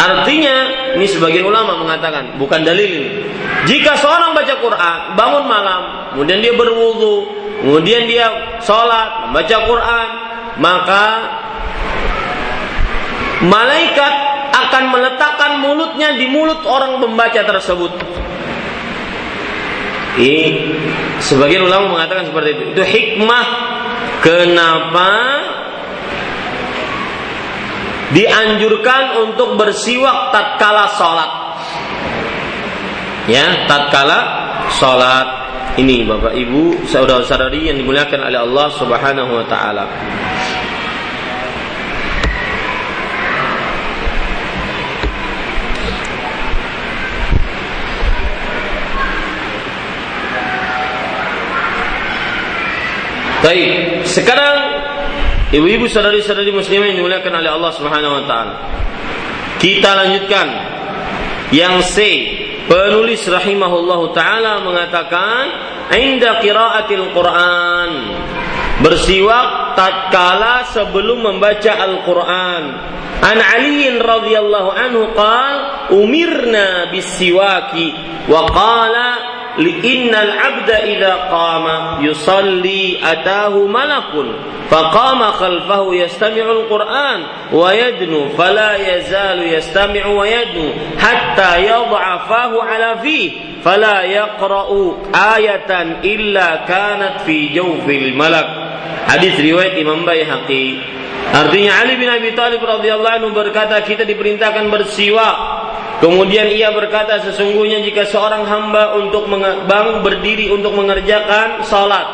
[0.00, 0.56] Artinya,
[0.96, 3.10] ini sebagian ulama mengatakan, bukan dalil ini.
[3.68, 5.82] Jika seorang baca Quran, bangun malam,
[6.16, 7.28] kemudian dia berwudu,
[7.60, 10.08] kemudian dia sholat, membaca Quran,
[10.56, 11.04] maka
[13.44, 14.14] malaikat
[14.50, 17.92] akan meletakkan mulutnya di mulut orang membaca tersebut.
[20.20, 20.42] Ini
[21.22, 22.62] sebagian ulama mengatakan seperti itu.
[22.76, 23.46] Itu hikmah
[24.20, 25.10] kenapa
[28.10, 31.30] dianjurkan untuk bersiwak tatkala sholat.
[33.30, 34.18] Ya, tatkala
[34.74, 35.28] sholat.
[35.78, 39.86] Ini Bapak Ibu, saudara-saudari yang dimuliakan oleh Allah Subhanahu wa taala.
[53.40, 54.58] Baik, sekarang
[55.48, 58.54] ibu-ibu saudari-saudari muslimah yang dimuliakan oleh Allah Subhanahu wa taala.
[59.56, 60.46] Kita lanjutkan
[61.48, 61.96] yang C
[62.68, 65.42] penulis rahimahullahu taala mengatakan
[65.96, 67.90] inda qiraatil Quran
[68.84, 72.62] bersiwak tatkala sebelum membaca Al-Quran.
[73.24, 75.56] An Ali radhiyallahu anhu qal
[75.96, 77.96] umirna bisiwaki
[78.28, 84.32] wa qala li'inal abda idza qama yusalli atahu malakun.
[84.70, 93.60] Faqama khalfahu yastami'u al-Qur'an wa yadnu fala yazalu yastami'u wa yadnu hatta yad'afahu ala fihi
[93.66, 98.46] fala yaqra'u ayatan illa kanat fi jawfil malak.
[99.10, 100.78] Hadis riwayat Imam Baihaqi.
[101.30, 105.59] Artinya Ali bin Abi Thalib radhiyallahu anhu berkata kita diperintahkan bersiwak
[106.00, 109.28] Kemudian ia berkata sesungguhnya jika seorang hamba untuk
[109.68, 112.08] bang berdiri untuk mengerjakan salat,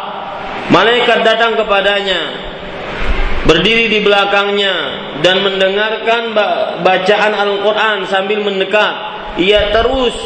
[0.74, 2.34] malaikat datang kepadanya,
[3.46, 4.74] berdiri di belakangnya
[5.22, 6.34] dan mendengarkan
[6.82, 8.94] bacaan Al-Qur'an sambil mendekat.
[9.38, 10.18] Ia terus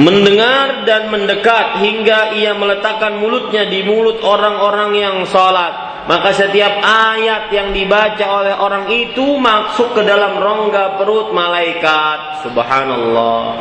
[0.00, 7.52] mendengar dan mendekat hingga ia meletakkan mulutnya di mulut orang-orang yang salat maka setiap ayat
[7.52, 12.40] yang dibaca oleh orang itu masuk ke dalam rongga perut malaikat.
[12.48, 13.60] Subhanallah.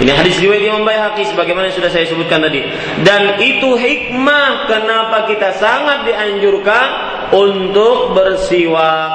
[0.00, 2.64] Ini hadis riwayat Imam Baihaqi sebagaimana sudah saya sebutkan tadi.
[3.04, 6.88] Dan itu hikmah kenapa kita sangat dianjurkan
[7.36, 9.08] untuk bersiwak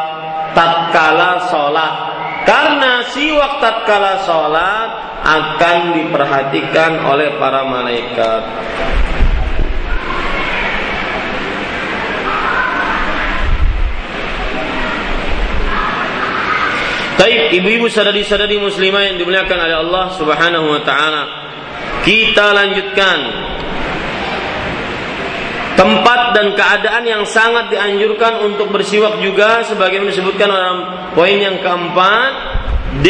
[0.53, 1.93] tatkala sholat.
[2.45, 4.89] Karena siwak tatkala sholat
[5.25, 8.41] akan diperhatikan oleh para malaikat
[17.21, 21.23] Baik ibu-ibu sadari-sadari muslimah yang dimuliakan oleh Allah Subhanahu wa taala.
[22.01, 23.17] Kita lanjutkan
[25.77, 30.77] tempat dan keadaan yang sangat dianjurkan untuk bersiwak juga sebagaimana disebutkan dalam
[31.13, 32.31] poin yang keempat
[33.05, 33.07] D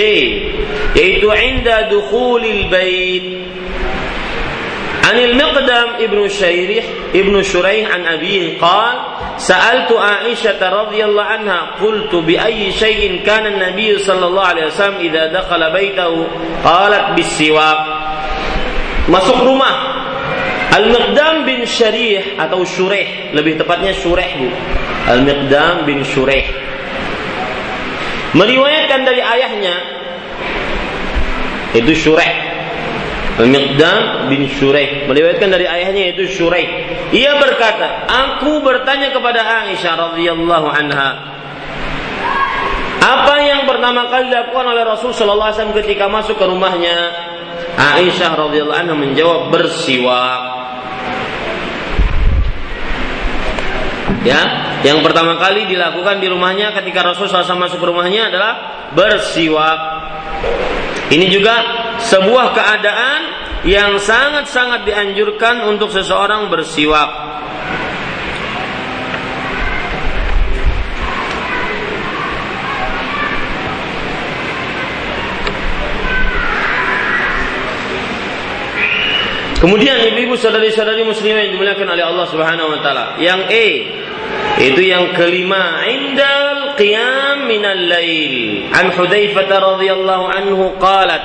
[0.91, 3.47] yaitu inda dukhulil bait
[5.07, 12.35] Anil Miqdam Ibnu Syairih Ibnu Syuraih an abi qala Sa'altu Aisyah radhiyallahu anha qultu bi
[12.35, 16.27] ayyi shay'in kana an-nabiy sallallahu alaihi wasallam idza dakhala baitahu
[16.63, 17.79] qalat bis-siwak.
[19.07, 20.03] Masuk rumah
[20.71, 24.47] Al-Miqdam bin Syarih atau Syureh, lebih tepatnya Syureh Bu.
[25.09, 26.47] Al-Miqdam bin Syureh.
[28.31, 29.75] Meriwayatkan dari ayahnya
[31.75, 32.50] itu Syureh
[33.39, 36.67] Al-Miqdam bin Syuraih meriwayatkan dari ayahnya yaitu Syuraih.
[37.15, 41.09] Ia berkata, "Aku bertanya kepada Aisyah radhiyallahu anha,
[43.01, 46.97] apa yang pertama kali dilakukan oleh Rasul sallallahu alaihi wasallam ketika masuk ke rumahnya?"
[47.71, 50.41] Aisyah radhiyallahu anha menjawab bersiwak.
[54.21, 54.41] Ya,
[54.85, 58.51] yang pertama kali dilakukan di rumahnya ketika Rasul SAW masuk ke rumahnya adalah
[58.93, 59.79] bersiwak.
[61.11, 61.55] Ini juga
[61.99, 63.21] sebuah keadaan
[63.67, 67.09] yang sangat-sangat dianjurkan untuk seseorang bersiwak.
[79.61, 83.21] Kemudian ibu-ibu saudari-saudari muslimah yang dimuliakan oleh Allah Subhanahu wa taala.
[83.21, 83.65] Yang E
[84.61, 88.69] itu yang kelima indal qiyam minal lail.
[88.69, 91.23] An Hudzaifah radhiyallahu anhu qalat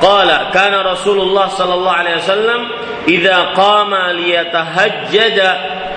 [0.00, 2.60] qala kana Rasulullah sallallahu alaihi wasallam
[3.04, 5.50] idza qama liyatahajjada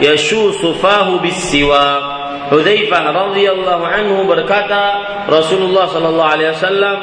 [0.03, 2.03] yashusu fahu bisiwak.
[2.51, 4.83] Hudzaifah radhiyallahu anhu berkata
[5.31, 6.97] Rasulullah sallallahu alaihi wasallam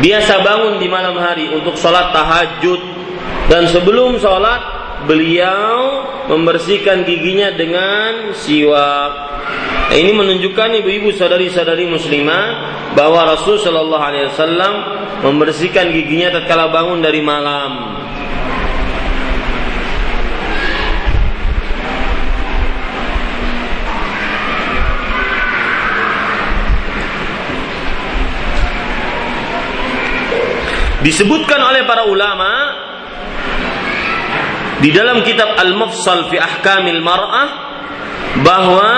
[0.00, 2.80] biasa bangun di malam hari untuk sholat tahajud
[3.50, 9.12] dan sebelum sholat beliau membersihkan giginya dengan siwak.
[9.94, 12.46] Ini menunjukkan ibu-ibu sadari-sadari muslimah
[12.92, 14.74] bahwa Rasul Shallallahu Alaihi Wasallam
[15.22, 17.98] membersihkan giginya tatkala bangun dari malam.
[30.98, 32.67] Disebutkan oleh para ulama
[34.78, 37.48] di dalam kitab Al-Mufsal fi Ahkamil Mar'ah
[38.42, 38.90] bahwa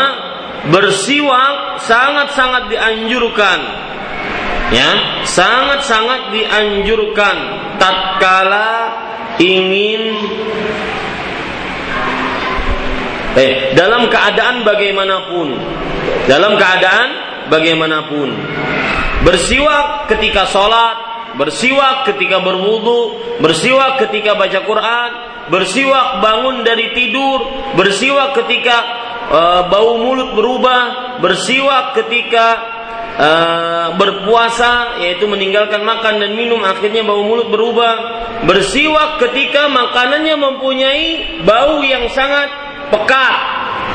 [0.69, 3.61] bersiwak sangat-sangat dianjurkan
[4.71, 4.90] ya
[5.25, 7.37] sangat-sangat dianjurkan
[7.81, 8.73] tatkala
[9.40, 10.21] ingin
[13.40, 15.49] eh dalam keadaan bagaimanapun
[16.29, 17.09] dalam keadaan
[17.51, 18.29] bagaimanapun.
[19.27, 25.11] Bersiwak ketika sholat bersiwak ketika berwudu bersiwak ketika baca Quran
[25.51, 27.42] bersiwak bangun dari tidur,
[27.74, 28.76] bersiwak ketika
[29.28, 32.46] uh, bau mulut berubah, bersiwak ketika
[33.18, 37.94] uh, berpuasa yaitu meninggalkan makan dan minum akhirnya bau mulut berubah,
[38.46, 41.09] bersiwak ketika makanannya mempunyai
[41.42, 42.48] bau yang sangat
[42.94, 43.34] pekat,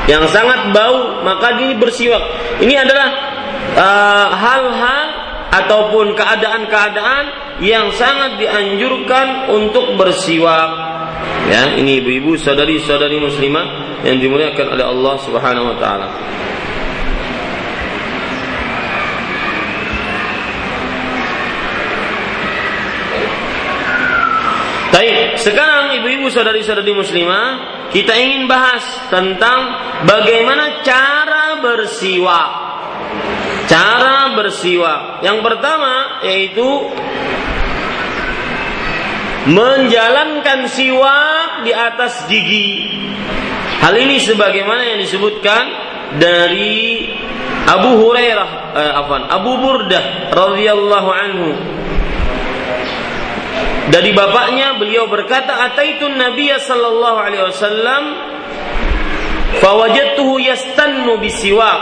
[0.06, 2.22] yang sangat bau, maka ini bersiwak.
[2.62, 3.08] Ini adalah
[3.76, 5.06] eh, hal-hal
[5.46, 7.24] ataupun keadaan-keadaan
[7.64, 10.95] yang sangat dianjurkan untuk bersiwak.
[11.46, 16.08] Ya, ini ibu-ibu, saudari-saudari muslimah yang dimuliakan oleh Allah Subhanahu wa taala.
[24.96, 27.48] Baik, sekarang ibu-ibu saudari-saudari muslimah,
[27.92, 28.80] kita ingin bahas
[29.12, 29.76] tentang
[30.08, 32.50] bagaimana cara bersiwak.
[33.68, 35.20] Cara bersiwak.
[35.20, 36.64] Yang pertama yaitu
[39.46, 42.90] menjalankan siwak di atas gigi.
[43.82, 45.64] Hal ini sebagaimana yang disebutkan
[46.18, 47.06] dari
[47.66, 51.50] Abu Hurairah, eh, afan, Abu Burdah radhiyallahu anhu.
[53.86, 58.02] Dari bapaknya beliau berkata, "Ataitun Nabiy sallallahu alaihi wasallam
[59.62, 61.80] fawajadtuhu yastannu bisiwak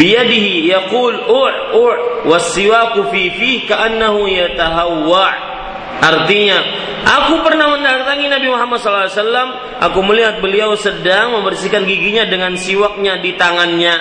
[0.00, 2.00] biyadihi yaqul u' u'
[2.32, 5.57] wasiwaku fi fihi ka'annahu yatahawwa'
[5.98, 6.58] Artinya,
[7.02, 9.82] aku pernah mendatangi Nabi Muhammad SAW.
[9.82, 13.94] Aku melihat beliau sedang membersihkan giginya dengan siwaknya di tangannya.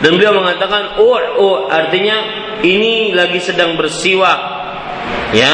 [0.00, 2.16] Dan beliau mengatakan, oh, oh, artinya
[2.64, 4.64] ini lagi sedang bersiwak.
[5.34, 5.52] Ya,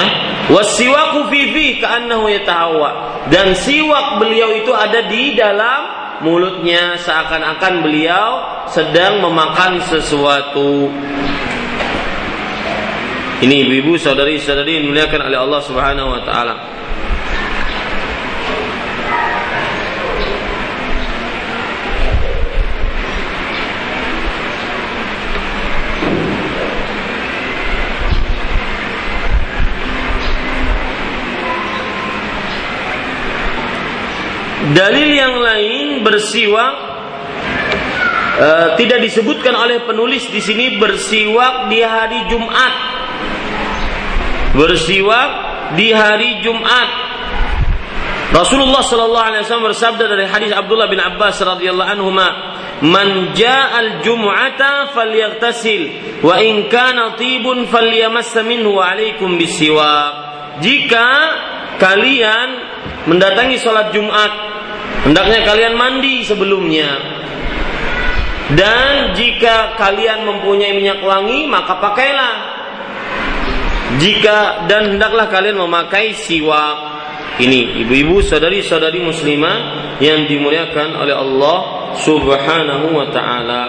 [0.52, 2.90] wasiwaku fifi ka'annahu yatahawa.
[3.28, 5.80] Dan siwak beliau itu ada di dalam
[6.20, 8.28] mulutnya seakan-akan beliau
[8.68, 10.92] sedang memakan sesuatu.
[13.40, 16.54] Ini ibu-ibu saudari-saudari dimuliakan oleh Allah Subhanahu wa taala.
[34.76, 36.72] Dalil yang lain bersiwak
[38.36, 42.89] uh, tidak disebutkan oleh penulis di sini bersiwak di hari Jumat
[44.54, 45.30] bersiwak
[45.78, 46.88] di hari Jumat.
[48.30, 52.14] Rasulullah sallallahu alaihi wasallam bersabda dari hadis Abdullah bin Abbas radhiyallahu anhu
[52.86, 55.82] "Man ja'al jum'ata falyaghtasil
[56.22, 60.30] wa in kana tibun falyamass minhu wa alaikum bisiwak."
[60.62, 61.06] Jika
[61.82, 62.48] kalian
[63.10, 64.30] mendatangi sholat Jumat,
[65.10, 67.18] hendaknya kalian mandi sebelumnya.
[68.50, 72.59] Dan jika kalian mempunyai minyak wangi, maka pakailah
[73.98, 76.90] jika dan hendaklah kalian memakai siwak
[77.40, 79.56] ini ibu-ibu saudari-saudari muslimah
[79.96, 81.58] yang dimuliakan oleh Allah
[81.96, 83.62] Subhanahu wa taala.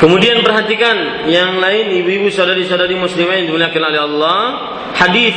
[0.00, 4.40] Kemudian perhatikan yang lain ibu-ibu saudari-saudari muslimah yang dimuliakan oleh Allah,
[4.96, 5.36] hadis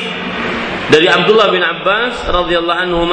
[0.88, 3.03] dari Abdullah bin Abbas radhiyallahu anhu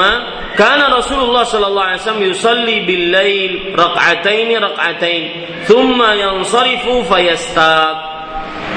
[0.54, 5.22] kana Rasulullah sallallahu alaihi wasallam yusalli bil lail rak'atain rak'atain
[5.66, 7.96] thumma yansarifu fayastaq.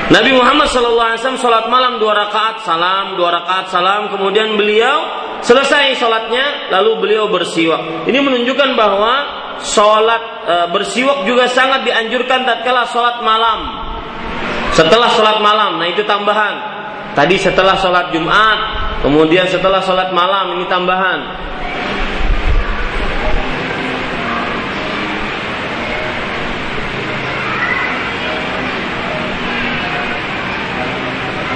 [0.10, 4.10] Nabi Muhammad sallallahu alaihi wasallam salat malam dua rakaat salam dua rakaat salam.
[4.10, 4.98] Kemudian beliau
[5.46, 8.10] selesai salatnya lalu beliau bersiwak.
[8.10, 13.60] Ini menunjukkan bahwa sholat e, bersiwak juga sangat dianjurkan tatkala sholat malam.
[14.74, 16.56] Setelah sholat malam, nah itu tambahan.
[17.14, 18.60] Tadi setelah sholat Jumat,
[19.06, 21.20] kemudian setelah sholat malam ini tambahan.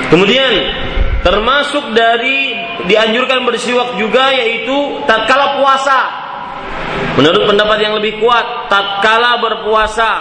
[0.07, 0.53] Kemudian
[1.19, 2.55] termasuk dari
[2.87, 6.26] dianjurkan bersiwak juga yaitu tatkala puasa
[7.17, 10.11] Menurut pendapat yang lebih kuat, tatkala berpuasa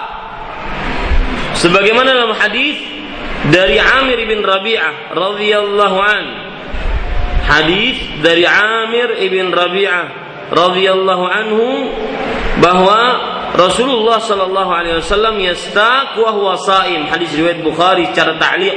[1.61, 2.80] sebagaimana dalam hadis
[3.53, 6.24] dari Amir bin Rabi'ah radhiyallahu an.
[7.47, 10.05] Hadis dari Amir bin Rabi'ah
[10.51, 11.68] radhiyallahu anhu
[12.64, 13.01] bahwa
[13.55, 17.07] Rasulullah sallallahu alaihi wasallam yastaq wa huwa saim.
[17.12, 18.76] Hadis riwayat Bukhari secara ta'liq.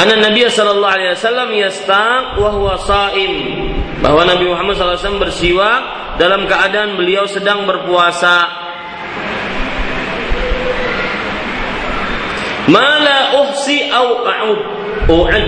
[0.00, 3.32] Anna Nabi sallallahu alaihi wasallam yastaq wa huwa saim.
[4.00, 5.78] Bahwa Nabi Muhammad SAW bersiwak
[6.16, 8.48] dalam keadaan beliau sedang berpuasa.
[12.68, 14.24] Mala uhsi au.
[15.10, 15.46] U'ad.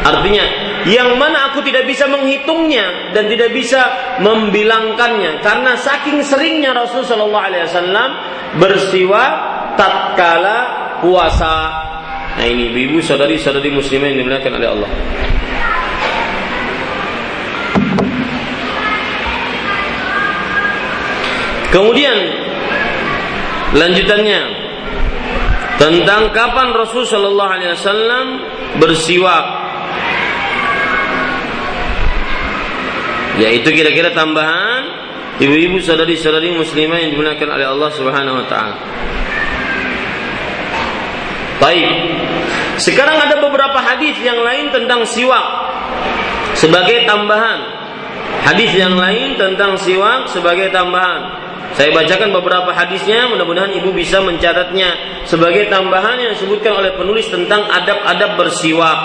[0.00, 0.44] Artinya,
[0.88, 3.80] yang mana aku tidak bisa menghitungnya dan tidak bisa
[4.24, 8.08] membilangkannya karena saking seringnya Rasul Shallallahu Alaihi Wasallam
[8.56, 9.22] bersiwa
[9.76, 10.58] tatkala
[11.04, 11.56] puasa.
[12.40, 14.90] Nah ini ibu saudari saudari muslimah yang dimuliakan oleh Allah.
[21.70, 22.18] Kemudian
[23.78, 24.42] lanjutannya
[25.78, 28.26] tentang kapan Rasul Shallallahu Alaihi Wasallam
[28.82, 29.46] bersiwak,
[33.38, 34.82] yaitu kira-kira tambahan
[35.38, 38.76] ibu-ibu saudari-saudari muslimah yang dimuliakan oleh Allah Subhanahu Wa Taala.
[41.60, 41.92] Baik.
[42.80, 45.70] Sekarang ada beberapa hadis yang lain tentang siwak.
[46.50, 47.60] sebagai tambahan.
[48.44, 51.49] Hadis yang lain tentang siwak sebagai tambahan.
[51.70, 57.62] Saya bacakan beberapa hadisnya, mudah-mudahan ibu bisa mencatatnya sebagai tambahan yang disebutkan oleh penulis tentang
[57.70, 58.98] adab-adab bersiwak.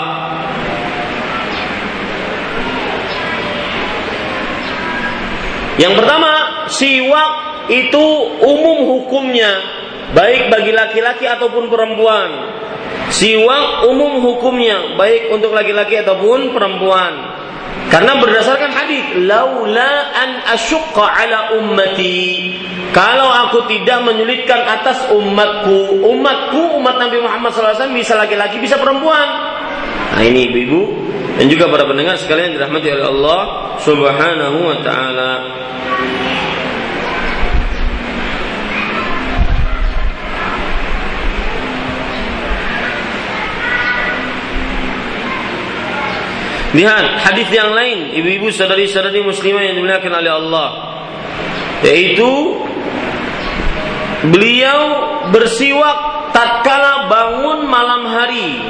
[5.76, 6.32] Yang pertama,
[6.72, 7.30] siwak
[7.68, 8.04] itu
[8.40, 9.60] umum hukumnya,
[10.16, 12.30] baik bagi laki-laki ataupun perempuan.
[13.12, 17.12] Siwak umum hukumnya, baik untuk laki-laki ataupun perempuan.
[17.86, 22.58] Karena berdasarkan hadis, laula an asyqa ala ummati.
[22.90, 29.28] Kalau aku tidak menyulitkan atas umatku, umatku umat Nabi Muhammad SAW bisa laki-laki bisa perempuan.
[30.16, 30.82] Nah ini ibu-ibu
[31.36, 33.40] dan juga para pendengar sekalian dirahmati oleh Allah
[33.84, 35.32] Subhanahu wa taala.
[46.76, 50.68] Lihat hadis yang lain, ibu-ibu saudari-saudari muslimah yang dimuliakan oleh Allah.
[51.80, 52.28] Yaitu
[54.28, 54.80] beliau
[55.32, 58.60] bersiwak tatkala bangun malam hari.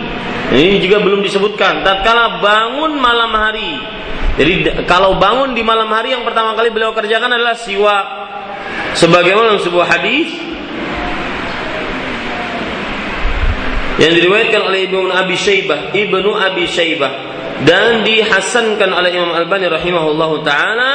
[0.55, 1.83] Ini juga belum disebutkan.
[1.83, 3.75] Tatkala bangun malam hari.
[4.39, 8.07] Jadi kalau bangun di malam hari yang pertama kali beliau kerjakan adalah siwak.
[8.95, 10.31] Sebagaimana sebuah hadis
[13.99, 20.31] yang diriwayatkan oleh Ibnu Abi Syaibah, Ibnu Abi Syaibah dan dihasankan oleh Imam Albani rahimahullah
[20.45, 20.93] taala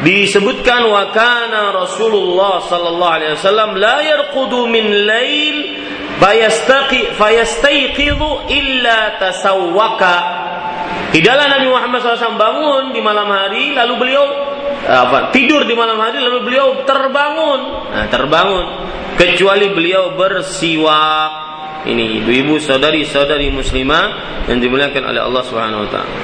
[0.00, 5.56] disebutkan wa kana Rasulullah sallallahu alaihi wasallam la yarqudu min lail
[6.16, 10.16] fayastaqi fayastayqidhu illa tasawwaka.
[11.12, 14.24] Tidaklah Nabi Muhammad SAW bangun di malam hari lalu beliau
[14.88, 17.60] apa tidur di malam hari lalu beliau terbangun.
[17.92, 18.64] Nah, terbangun.
[19.20, 21.51] Kecuali beliau bersiwak
[21.82, 24.04] ini ibu-ibu saudari-saudari muslimah
[24.46, 26.14] yang dimuliakan oleh Allah Subhanahu wa taala.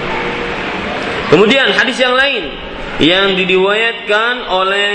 [1.28, 2.44] Kemudian hadis yang lain
[2.98, 4.90] yang diriwayatkan oleh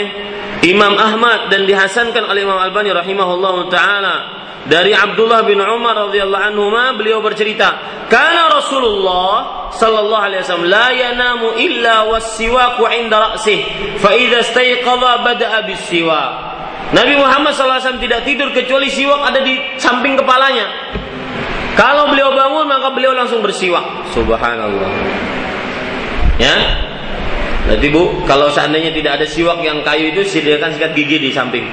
[0.64, 4.16] Imam Ahmad dan dihasankan oleh Imam Albani rahimahullah taala
[4.64, 7.76] dari Abdullah bin Umar radhiyallahu anhu beliau bercerita
[8.08, 13.60] karena Rasulullah sallallahu alaihi wasallam la yanamu illa was-siwaku 'inda ra'sih
[14.00, 16.53] fa idza istayqadha bada'a bis-siwak
[16.92, 20.68] Nabi Muhammad SAW tidak tidur kecuali siwak ada di samping kepalanya.
[21.74, 24.12] Kalau beliau bangun maka beliau langsung bersiwak.
[24.14, 24.92] Subhanallah.
[26.38, 26.56] Ya.
[27.64, 31.64] Berarti Bu, kalau seandainya tidak ada siwak yang kayu itu sediakan sikat gigi di samping.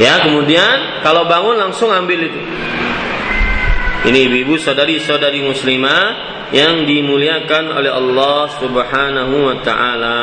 [0.00, 2.40] Ya, kemudian kalau bangun langsung ambil itu.
[4.00, 6.02] Ini ibu-ibu saudari-saudari muslimah
[6.56, 10.20] yang dimuliakan oleh Allah Subhanahu wa taala.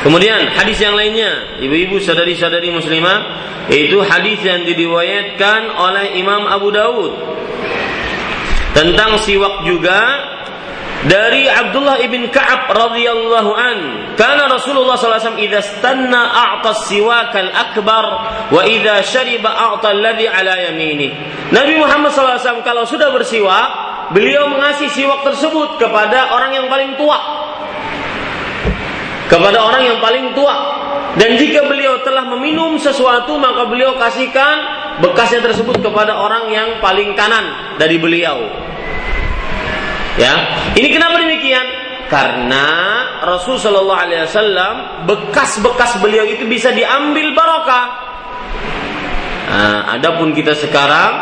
[0.00, 3.18] Kemudian hadis yang lainnya, ibu-ibu sadari-sadari muslimah,
[3.68, 7.12] itu hadis yang diriwayatkan oleh Imam Abu Dawud
[8.72, 10.00] tentang siwak juga
[11.04, 13.78] dari Abdullah ibn Ka'ab radhiyallahu an.
[14.16, 18.04] Karena Rasulullah SAW idza stanna a'ta siwak al-akbar
[18.48, 21.12] wa idza syariba a'ta alladhi ala yamini.
[21.52, 23.68] Nabi Muhammad SAW kalau sudah bersiwak,
[24.16, 27.49] beliau mengasih siwak tersebut kepada orang yang paling tua
[29.30, 30.56] kepada orang yang paling tua
[31.14, 34.56] dan jika beliau telah meminum sesuatu maka beliau kasihkan
[34.98, 38.50] bekasnya tersebut kepada orang yang paling kanan dari beliau
[40.18, 40.34] ya
[40.74, 42.66] ini kenapa demikian karena
[43.22, 47.86] Rasul Shallallahu Alaihi Wasallam bekas-bekas beliau itu bisa diambil barokah.
[49.46, 51.12] Nah, adapun kita sekarang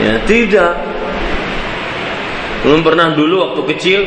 [0.00, 0.80] ya tidak.
[2.64, 4.00] Belum pernah dulu waktu kecil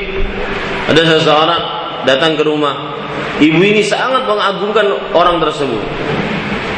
[0.90, 1.62] ada seseorang
[2.06, 2.96] datang ke rumah
[3.36, 5.84] Ibu ini sangat mengagungkan orang tersebut.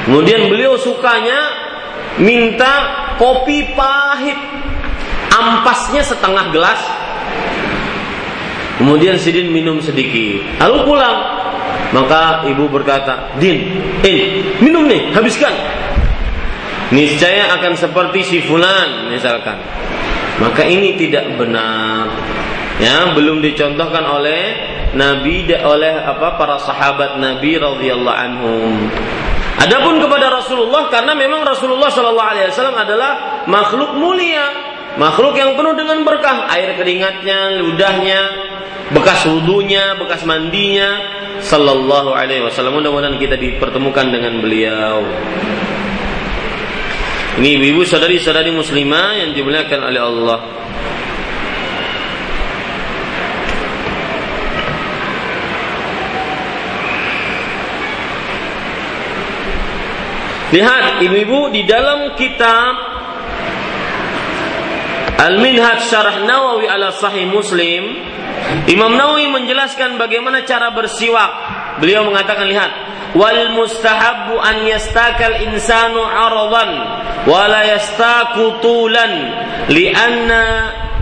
[0.10, 1.54] Kemudian beliau sukanya
[2.18, 2.74] minta
[3.22, 4.38] kopi pahit.
[5.38, 6.82] Ampasnya setengah gelas.
[8.82, 10.42] Kemudian Sidin minum sedikit.
[10.58, 11.18] Lalu pulang.
[11.94, 14.18] Maka ibu berkata, Din, in,
[14.60, 15.54] minum nih, habiskan.
[16.90, 19.62] Niscaya akan seperti si fulan misalkan.
[20.42, 22.12] Maka ini tidak benar.
[22.78, 24.42] Ya, belum dicontohkan oleh
[24.94, 28.74] Nabi oleh apa para sahabat Nabi radhiyallahu anhum.
[29.58, 34.54] Adapun kepada Rasulullah karena memang Rasulullah Shallallahu alaihi wasallam adalah makhluk mulia,
[35.02, 38.22] makhluk yang penuh dengan berkah, air keringatnya, ludahnya,
[38.94, 41.02] bekas wudhunya, bekas mandinya,
[41.42, 42.78] Sallallahu alaihi wasallam.
[42.78, 45.02] Mudah-mudahan kita dipertemukan dengan beliau.
[47.42, 50.40] Ini ibu-ibu saudari-saudari muslimah yang dimuliakan oleh Allah.
[60.48, 62.74] Lihat ibu-ibu di dalam kitab
[65.18, 68.08] Al-Minhaj Syarah Nawawi ala Sahih Muslim
[68.68, 71.32] Imam Nawawi menjelaskan bagaimana cara bersiwak.
[71.84, 72.72] Beliau mengatakan lihat,
[73.14, 76.72] wal mustahabbu an yastakal insanu aradan
[77.28, 79.14] wa la yastaku tulan
[79.70, 80.44] lianna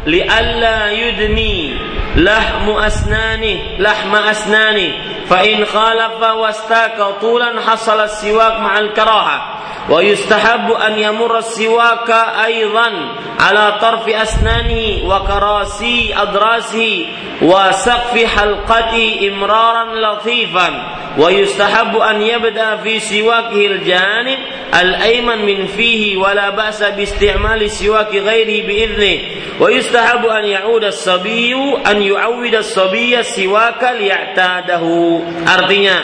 [0.06, 1.76] lialla yudni
[2.18, 9.42] lahmu asnani lahma asnani فإن خالف واستاك طولا حصل السواك مع الكراهة.
[9.90, 12.10] ويستحب أن يمر السواك
[12.46, 12.92] أيضا
[13.40, 17.06] على طرف أسنانه وكراسي أضراسه
[17.42, 20.96] وسقف حلقته إمرارا لطيفا.
[21.18, 24.38] ويستحب أن يبدأ في سواكه الجانب
[24.82, 29.22] الأيمن من فيه ولا بأس باستعمال سواك غيره بإذنه.
[29.60, 31.56] ويستحب أن يعود الصبي
[31.88, 35.14] أن يعود الصبي السواك ليعتاده.
[35.45, 35.95] Artinya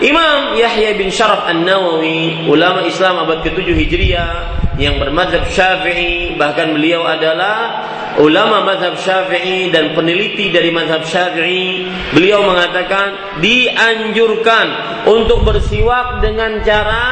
[0.00, 4.32] Imam Yahya bin Sharaf An-Nawawi ulama Islam abad ke-7 Hijriah
[4.80, 7.84] yang bermadzhab Syafi'i bahkan beliau adalah
[8.16, 11.84] ulama mazhab Syafi'i dan peneliti dari mazhab Syafi'i
[12.16, 14.66] beliau mengatakan dianjurkan
[15.04, 17.04] untuk bersiwak dengan cara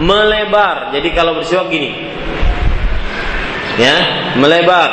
[0.00, 0.94] melebar.
[0.96, 1.92] Jadi kalau bersiwak gini.
[3.76, 3.96] Ya,
[4.40, 4.90] melebar.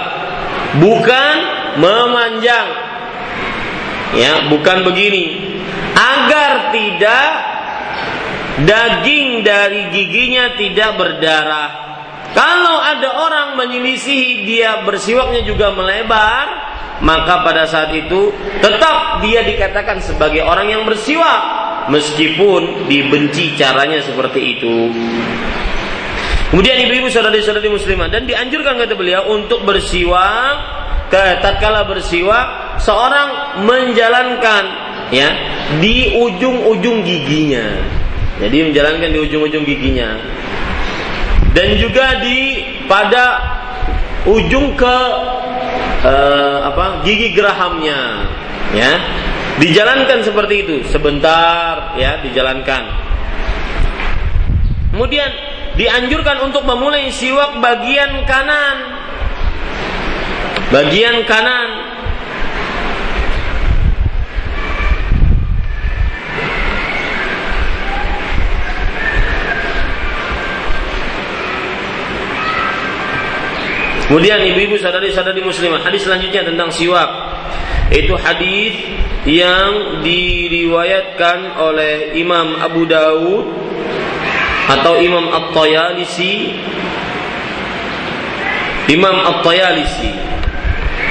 [0.82, 1.36] Bukan
[1.80, 2.68] memanjang.
[4.16, 5.57] Ya, bukan begini.
[5.98, 7.30] Agar tidak
[8.70, 11.70] daging dari giginya tidak berdarah.
[12.38, 16.46] Kalau ada orang menyelisihi dia bersiwaknya juga melebar,
[17.02, 18.30] maka pada saat itu
[18.62, 21.42] tetap dia dikatakan sebagai orang yang bersiwak
[21.90, 24.76] meskipun dibenci caranya seperti itu.
[26.48, 30.56] Kemudian ibu-ibu saudari-saudari muslimah dan dianjurkan kata beliau untuk bersiwak
[31.12, 34.64] tatkala bersiwak seorang menjalankan
[35.14, 35.30] ya
[35.80, 37.66] di ujung-ujung giginya.
[38.38, 40.18] Jadi menjalankan di ujung-ujung giginya.
[41.58, 43.42] Dan juga di pada
[44.30, 44.98] ujung ke
[46.06, 48.30] uh, apa gigi gerahamnya
[48.78, 48.94] ya
[49.58, 52.84] Dijalankan seperti itu sebentar ya dijalankan.
[54.94, 55.30] Kemudian
[55.74, 58.78] dianjurkan untuk memulai siwak bagian kanan.
[60.70, 61.97] Bagian kanan.
[74.08, 77.12] Kemudian ibu-ibu sadari-sadari muslimah hadis selanjutnya tentang siwak.
[77.92, 78.72] Itu hadis
[79.28, 83.46] yang diriwayatkan oleh Imam Abu Dawud
[84.72, 86.56] atau Imam At-Tayalisi.
[88.96, 90.16] Imam At-Tayalisi.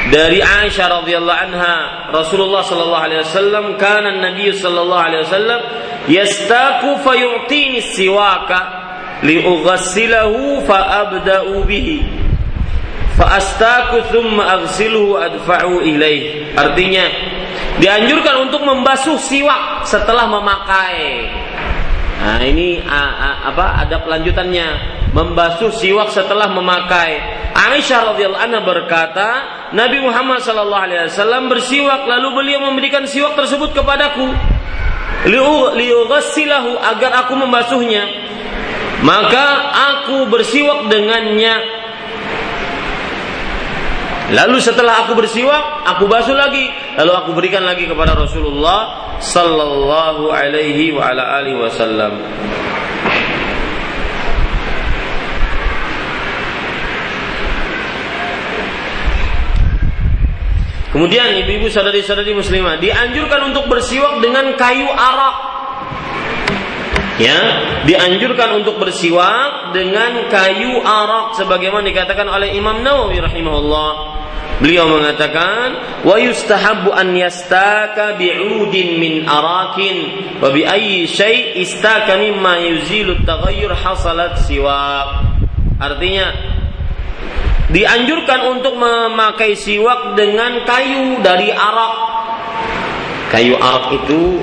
[0.08, 1.76] Dari Aisyah radhiyallahu anha
[2.16, 5.60] Rasulullah sallallahu alaihi wasallam kana Nabi sallallahu alaihi wasallam
[6.06, 8.60] yastaku fayu'tini siwaka
[9.26, 12.15] liughassilahu fa abda'u bihi
[13.16, 17.04] fa astaku thumma aghsiluhu adfa'u ilaih artinya
[17.76, 21.28] Dianjurkan untuk membasuh siwak setelah memakai.
[22.16, 24.68] Nah, ini a, a, apa ada pelanjutannya
[25.12, 27.20] membasuh siwak setelah memakai.
[27.52, 29.28] Aisyah radhiyallahu anha berkata,
[29.76, 34.24] Nabi Muhammad sallallahu alaihi wasallam bersiwak lalu beliau memberikan siwak tersebut kepadaku.
[35.76, 38.08] Liughassilahu agar aku membasuhnya.
[39.04, 41.75] Maka aku bersiwak dengannya
[44.26, 46.66] Lalu setelah aku bersiwak, aku basuh lagi,
[46.98, 52.18] lalu aku berikan lagi kepada Rasulullah sallallahu alaihi wasallam.
[60.90, 65.36] Kemudian ibu-ibu saudari-saudari muslimah dianjurkan untuk bersiwak dengan kayu arak.
[67.20, 67.36] Ya,
[67.84, 74.15] dianjurkan untuk bersiwak dengan kayu arak sebagaimana dikatakan oleh Imam Nawawi rahimahullah.
[74.56, 79.96] Beliau mengatakan, "Wa yustahabbu an yastaka bi'udin min arakin
[80.40, 85.28] wa bi ayyi syai' istaka mimma yuzilu taghayyur hasalat siwak."
[85.76, 86.32] Artinya
[87.68, 91.94] dianjurkan untuk memakai siwak dengan kayu dari arak.
[93.28, 94.40] Kayu arak itu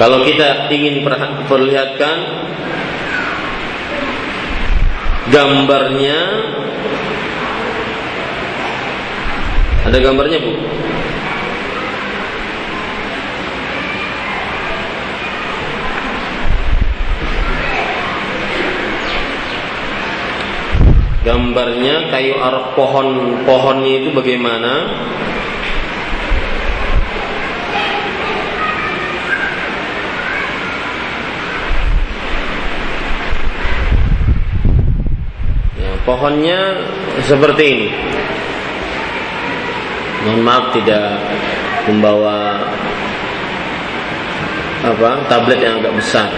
[0.00, 1.04] kalau kita ingin
[1.44, 2.16] perlihatkan
[5.30, 6.18] gambarnya?
[9.86, 10.52] Ada gambarnya bu?
[21.26, 23.06] Gambarnya kayu arok pohon.
[23.42, 24.72] Pohonnya itu bagaimana
[36.06, 36.78] pohonnya
[37.26, 37.88] seperti ini.
[40.24, 41.06] Mohon maaf tidak
[41.90, 42.62] membawa
[44.86, 46.30] apa tablet yang agak besar.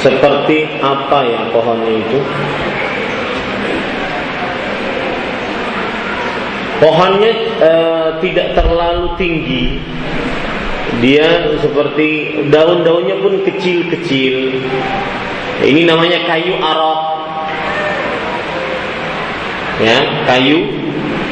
[0.00, 2.18] Seperti apa ya pohonnya itu?
[6.84, 7.32] Pohonnya
[7.64, 7.72] e,
[8.20, 9.80] tidak terlalu tinggi,
[11.02, 14.60] dia seperti daun-daunnya pun kecil-kecil.
[15.64, 17.00] Ini namanya kayu arok.
[19.82, 20.64] Ya, kayu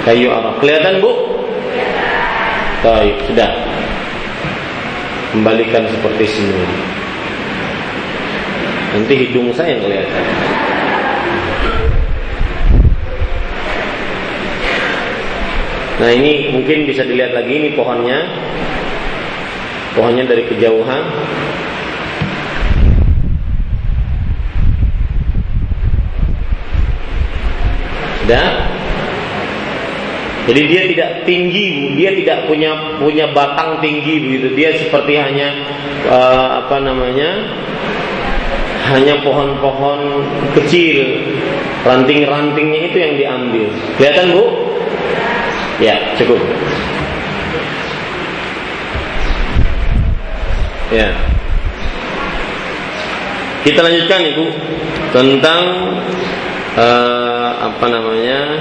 [0.02, 0.54] kayu arok.
[0.58, 1.12] Kelihatan Bu?
[2.82, 3.50] Baik, sudah.
[5.30, 6.68] Kembalikan seperti semula.
[8.92, 10.24] Nanti hidung saya yang kelihatan.
[16.02, 18.26] Nah ini mungkin bisa dilihat lagi ini pohonnya
[19.92, 21.02] pohonnya dari kejauhan
[28.22, 28.48] sudah
[30.42, 34.58] jadi dia tidak tinggi, dia tidak punya punya batang tinggi begitu.
[34.58, 35.54] Dia seperti hanya
[36.10, 37.30] uh, apa namanya?
[38.82, 40.26] hanya pohon-pohon
[40.58, 41.22] kecil,
[41.86, 43.66] ranting-rantingnya itu yang diambil.
[43.96, 44.44] Kelihatan Bu?
[45.78, 46.42] Ya, cukup.
[50.92, 51.08] Ya.
[53.64, 54.46] Kita lanjutkan Ibu
[55.16, 55.62] tentang
[56.76, 58.60] uh, apa namanya?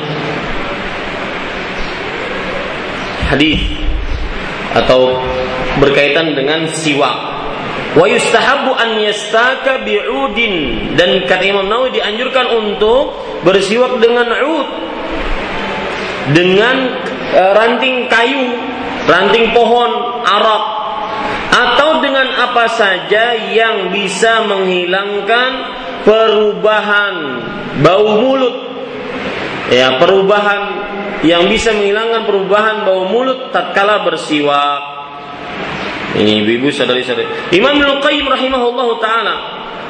[3.32, 3.64] hadis
[4.76, 5.16] atau
[5.80, 7.16] berkaitan dengan siwak.
[7.96, 14.68] Wa yustahabu an yastaka bi'udin dan kata Imam Nawawi dianjurkan untuk bersiwak dengan ud
[16.36, 16.76] dengan
[17.36, 18.56] uh, ranting kayu,
[19.08, 20.81] ranting pohon arak
[21.52, 25.52] atau dengan apa saja yang bisa menghilangkan
[26.08, 27.16] perubahan
[27.84, 28.56] bau mulut.
[29.72, 30.62] Ya perubahan
[31.28, 35.04] yang bisa menghilangkan perubahan bau mulut tatkala bersiwak.
[36.12, 39.36] Ini ibu-ibu sadari-sadari Imam Al-Qayyim rahimahullah taala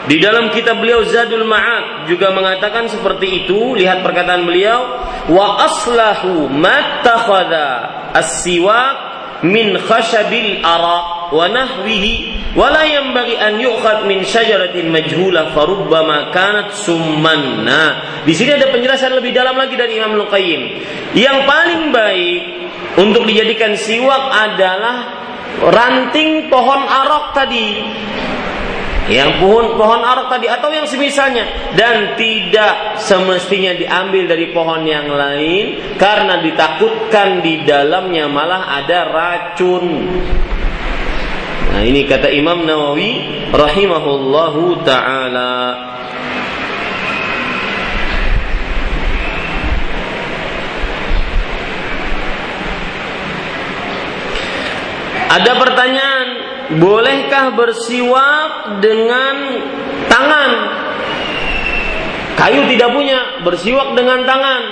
[0.09, 3.77] di dalam kitab beliau Zadul Ma'ad juga mengatakan seperti itu.
[3.77, 4.97] Lihat perkataan beliau.
[5.29, 7.69] Wa aslahu mattakhadha
[8.17, 8.97] as-siwak
[9.45, 18.21] min khashabil ara wa nahwihi wa la an yu'khad min syajaratin majhulah farubbama kanat summanna.
[18.27, 20.61] Di sini ada penjelasan lebih dalam lagi dari Imam Luqayyim.
[21.15, 22.41] Yang paling baik
[22.99, 24.97] untuk dijadikan siwak adalah
[25.71, 27.67] ranting pohon arok tadi
[29.11, 35.11] yang pohon pohon arok tadi atau yang semisalnya dan tidak semestinya diambil dari pohon yang
[35.11, 39.85] lain karena ditakutkan di dalamnya malah ada racun.
[41.71, 43.11] Nah, ini kata Imam Nawawi
[43.55, 45.55] rahimahullahu taala.
[55.31, 56.27] Ada pertanyaan,
[56.75, 59.35] bolehkah bersiwak dengan
[60.11, 60.51] tangan?
[62.35, 64.63] Kayu tidak punya, bersiwak dengan tangan.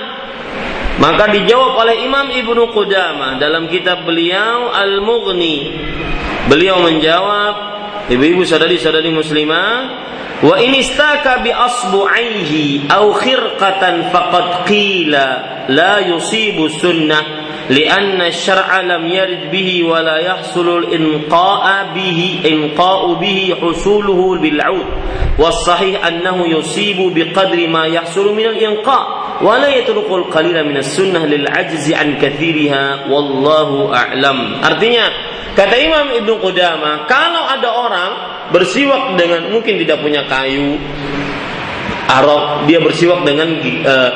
[1.00, 5.56] Maka dijawab oleh Imam Ibnu Qudamah dalam kitab beliau Al-Mughni.
[6.45, 7.55] Beliau menjawab,
[8.11, 9.73] ibu-ibu sadari-sadari muslimah,
[10.45, 15.25] wa in istaka bi asbu'aihi aw khirqatan faqad qila
[15.71, 24.37] la yusibu sunnah لأن الشرع لم يرد به ولا يحصل الإنقاء به إنقاء به حصوله
[24.41, 24.85] بالعود
[25.39, 32.17] والصحيح أنه يصيب بقدر ما يحصل من الإنقاء ولا يترك القليل من السنة للعجز عن
[32.17, 35.05] كثيرها والله أعلم artinya
[35.55, 38.11] kata Imam Ibnu Qudamah kalau ada orang
[38.55, 40.79] bersiwak dengan mungkin tidak punya kayu
[42.07, 44.11] arok dia bersiwak dengan uh,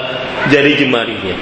[0.48, 1.36] jari jemarinya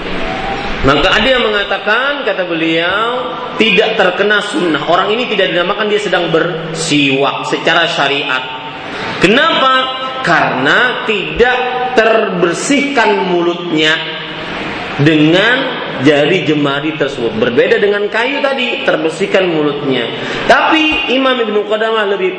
[0.85, 4.85] maka ada yang mengatakan kata beliau tidak terkena sunnah.
[4.85, 8.43] Orang ini tidak dinamakan dia sedang bersiwak secara syariat.
[9.17, 10.00] Kenapa?
[10.22, 11.58] Karena tidak
[11.98, 13.92] terbersihkan mulutnya
[15.02, 17.36] dengan jari jemari tersebut.
[17.38, 20.08] Berbeda dengan kayu tadi, terbersihkan mulutnya.
[20.50, 22.32] Tapi Imam Ibnu Qadamah lebih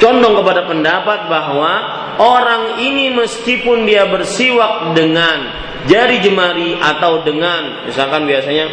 [0.00, 1.72] condong kepada pendapat bahwa
[2.20, 8.70] orang ini meskipun dia bersiwak dengan jari jemari atau dengan misalkan biasanya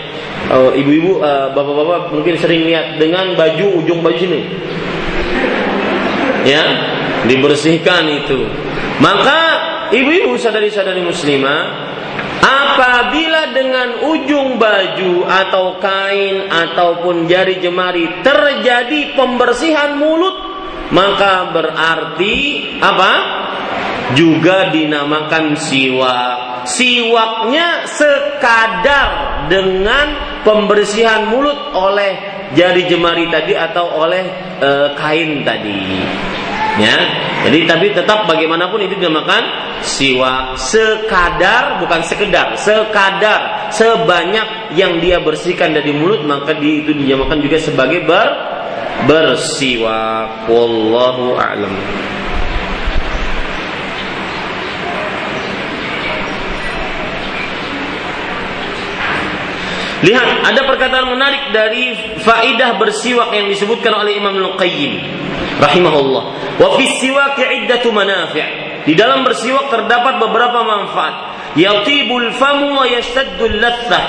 [0.53, 4.45] uh, ibu-ibu uh, bapak-bapak mungkin sering lihat dengan baju ujung baju sini
[6.45, 6.61] ya
[7.27, 8.39] dibersihkan itu
[9.03, 9.41] maka
[9.91, 11.89] ibu-ibu sadari-sadari muslimah
[12.39, 20.49] apabila dengan ujung baju atau kain ataupun jari jemari terjadi pembersihan mulut
[20.89, 23.13] maka berarti apa?
[24.17, 26.65] Juga dinamakan siwak.
[26.65, 32.17] Siwaknya sekadar dengan pembersihan mulut oleh
[32.57, 34.25] jari jemari tadi atau oleh
[34.57, 35.81] e, kain tadi.
[36.79, 36.97] Ya.
[37.47, 39.43] Jadi tapi tetap bagaimanapun itu dinamakan
[39.83, 47.39] siwak sekadar bukan sekedar, sekadar sebanyak yang dia bersihkan dari mulut maka di, itu dinamakan
[47.39, 48.27] juga sebagai ber
[49.07, 50.51] bersiwak.
[50.51, 51.73] Wallahu a'lam.
[59.99, 61.91] Lihat, ada perkataan menarik dari
[62.23, 64.93] faidah bersiwak yang disebutkan oleh Imam Al-Qayyim
[65.59, 66.23] rahimahullah.
[66.55, 68.87] Wa fi siwak iddatu manafi'.
[68.87, 71.15] Di dalam bersiwak terdapat beberapa manfaat.
[71.59, 74.03] Yatibul famu wa yashtaddu al-lathah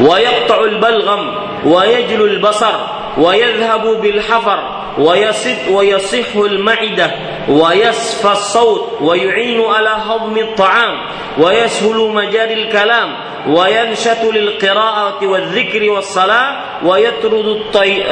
[0.00, 1.22] wa yaqta'u al-balgham
[1.66, 2.76] wa yajlu al-basar
[3.18, 7.11] wa yadhhabu bil hafar ويصح ويصح المعدة
[7.49, 10.95] ويصفى الصوت ويعين على هضم الطعام
[11.37, 17.61] ويسهل مجاري الكلام وينشط للقراءة والذكر والصلاة ويطرد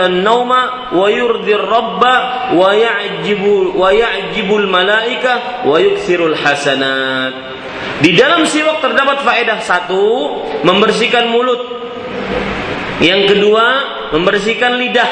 [0.06, 0.54] النوم
[0.94, 2.04] ويرضي الرب
[2.54, 3.44] ويعجب
[3.76, 5.34] ويعجب الملائكة
[5.66, 7.34] ويكثر الحسنات
[7.98, 10.06] Di dalam siwak terdapat faedah satu,
[10.62, 11.66] membersihkan mulut.
[13.02, 13.66] Yang kedua,
[14.14, 15.10] membersihkan lidah.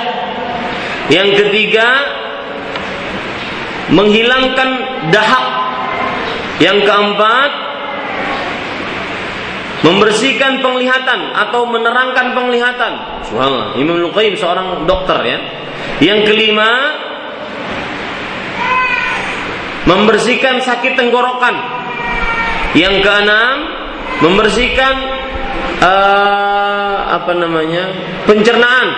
[1.11, 1.89] Yang ketiga,
[3.91, 4.71] menghilangkan
[5.11, 5.47] dahak.
[6.63, 7.51] Yang keempat,
[9.83, 12.93] membersihkan penglihatan atau menerangkan penglihatan.
[13.27, 13.69] Subhanallah.
[13.81, 15.39] Imam Luqayyim seorang dokter ya.
[15.99, 16.71] Yang kelima,
[19.89, 21.59] membersihkan sakit tenggorokan.
[22.77, 23.57] Yang keenam,
[24.23, 24.95] membersihkan
[25.83, 27.91] uh, apa namanya?
[28.29, 28.89] pencernaan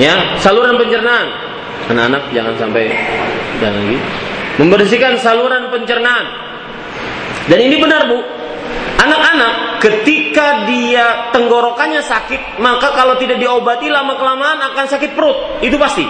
[0.00, 1.28] ya saluran pencernaan.
[1.92, 2.88] Anak-anak jangan sampai
[3.60, 3.98] dan lagi.
[4.56, 6.24] Membersihkan saluran pencernaan.
[7.46, 8.18] Dan ini benar bu.
[9.00, 15.60] Anak-anak ketika dia tenggorokannya sakit maka kalau tidak diobati lama kelamaan akan sakit perut.
[15.60, 16.04] Itu pasti.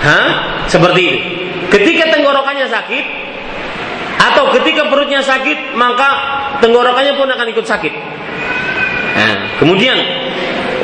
[0.00, 0.50] Hah?
[0.70, 1.18] seperti itu.
[1.70, 3.04] Ketika tenggorokannya sakit
[4.20, 6.08] atau ketika perutnya sakit maka
[6.62, 7.94] tenggorokannya pun akan ikut sakit.
[9.10, 9.98] Nah, kemudian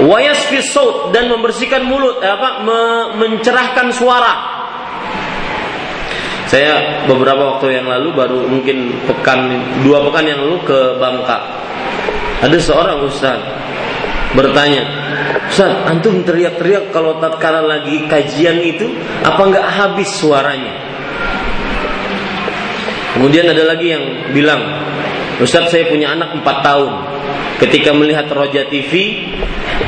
[0.05, 2.78] wayasfi saut dan membersihkan mulut eh, apa me,
[3.16, 4.34] mencerahkan suara.
[6.47, 9.51] Saya beberapa waktu yang lalu baru mungkin pekan
[9.82, 11.38] dua pekan yang lalu ke Bangka.
[12.44, 13.40] Ada seorang ustaz
[14.36, 14.84] bertanya
[15.47, 18.90] Ustaz antum teriak-teriak kalau tatkala lagi kajian itu
[19.22, 20.74] apa nggak habis suaranya?
[23.16, 24.05] Kemudian ada lagi yang
[24.36, 24.61] bilang
[25.40, 26.92] Ustaz saya punya anak 4 tahun
[27.59, 29.25] ketika melihat Roja TV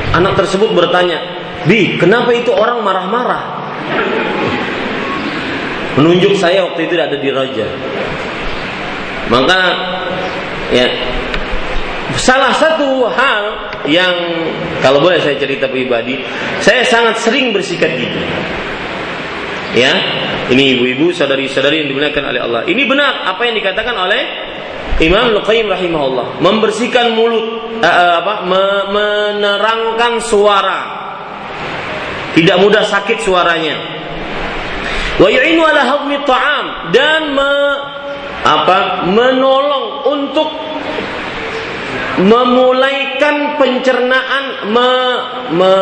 [0.09, 1.21] Anak tersebut bertanya,
[1.69, 3.43] Bi, kenapa itu orang marah-marah?
[6.01, 7.67] Menunjuk saya waktu itu ada di Raja.
[9.29, 9.61] Maka
[10.73, 10.87] ya
[12.17, 13.43] salah satu hal
[13.91, 14.15] yang
[14.81, 16.23] kalau boleh saya cerita pribadi,
[16.63, 18.25] saya sangat sering bersikat gigi.
[19.77, 19.93] Ya,
[20.49, 22.63] ini ibu-ibu, saudari-saudari yang dimuliakan oleh Allah.
[22.65, 24.23] Ini benar apa yang dikatakan oleh
[24.99, 30.81] Imam Luqayyim rahimahullah membersihkan mulut uh, apa me menerangkan suara.
[32.35, 33.79] Tidak mudah sakit suaranya.
[35.19, 37.55] Wa yu'inu ala hadmi ta'am dan me,
[38.47, 40.49] apa menolong untuk
[42.19, 44.91] memulaikan pencernaan me,
[45.55, 45.75] me,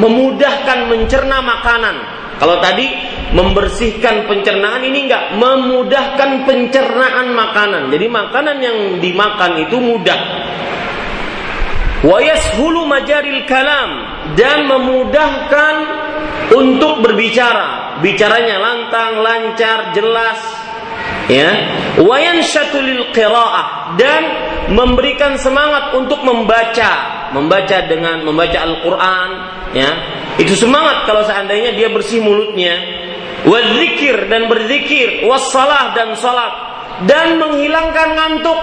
[0.00, 1.96] memudahkan mencerna makanan
[2.44, 2.84] kalau tadi
[3.32, 7.88] membersihkan pencernaan ini enggak memudahkan pencernaan makanan.
[7.88, 10.20] Jadi makanan yang dimakan itu mudah.
[12.04, 13.90] Wa yashulu majaril kalam
[14.36, 15.74] dan memudahkan
[16.52, 17.96] untuk berbicara.
[18.04, 20.44] Bicaranya lantang, lancar, jelas.
[21.32, 21.48] Ya.
[21.96, 24.22] Wa yanshatulil qiraah dan
[24.68, 26.92] memberikan semangat untuk membaca,
[27.32, 29.30] membaca dengan membaca Al-Qur'an,
[29.72, 29.90] ya.
[30.34, 32.74] Itu semangat kalau seandainya dia bersih mulutnya,
[33.46, 36.52] wadzikir dan berzikir, wassalah dan salat
[37.06, 38.60] dan menghilangkan ngantuk.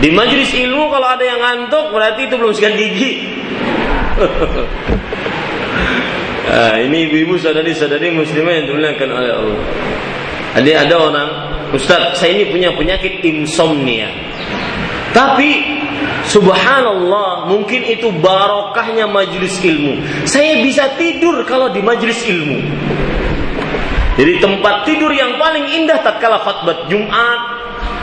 [0.00, 3.12] Di majelis ilmu kalau ada yang ngantuk berarti itu belum sikat gigi.
[6.48, 9.60] nah, ini ibu-ibu saudari-saudari muslimah yang dimuliakan oleh Allah.
[10.50, 11.30] Ada ada orang,
[11.70, 14.10] Ustaz, saya ini punya penyakit insomnia.
[15.14, 15.79] Tapi
[16.30, 19.98] Subhanallah, mungkin itu barokahnya majelis ilmu.
[20.30, 22.58] Saya bisa tidur kalau di majelis ilmu.
[24.14, 27.40] Jadi tempat tidur yang paling indah tatkala khutbah Jumat,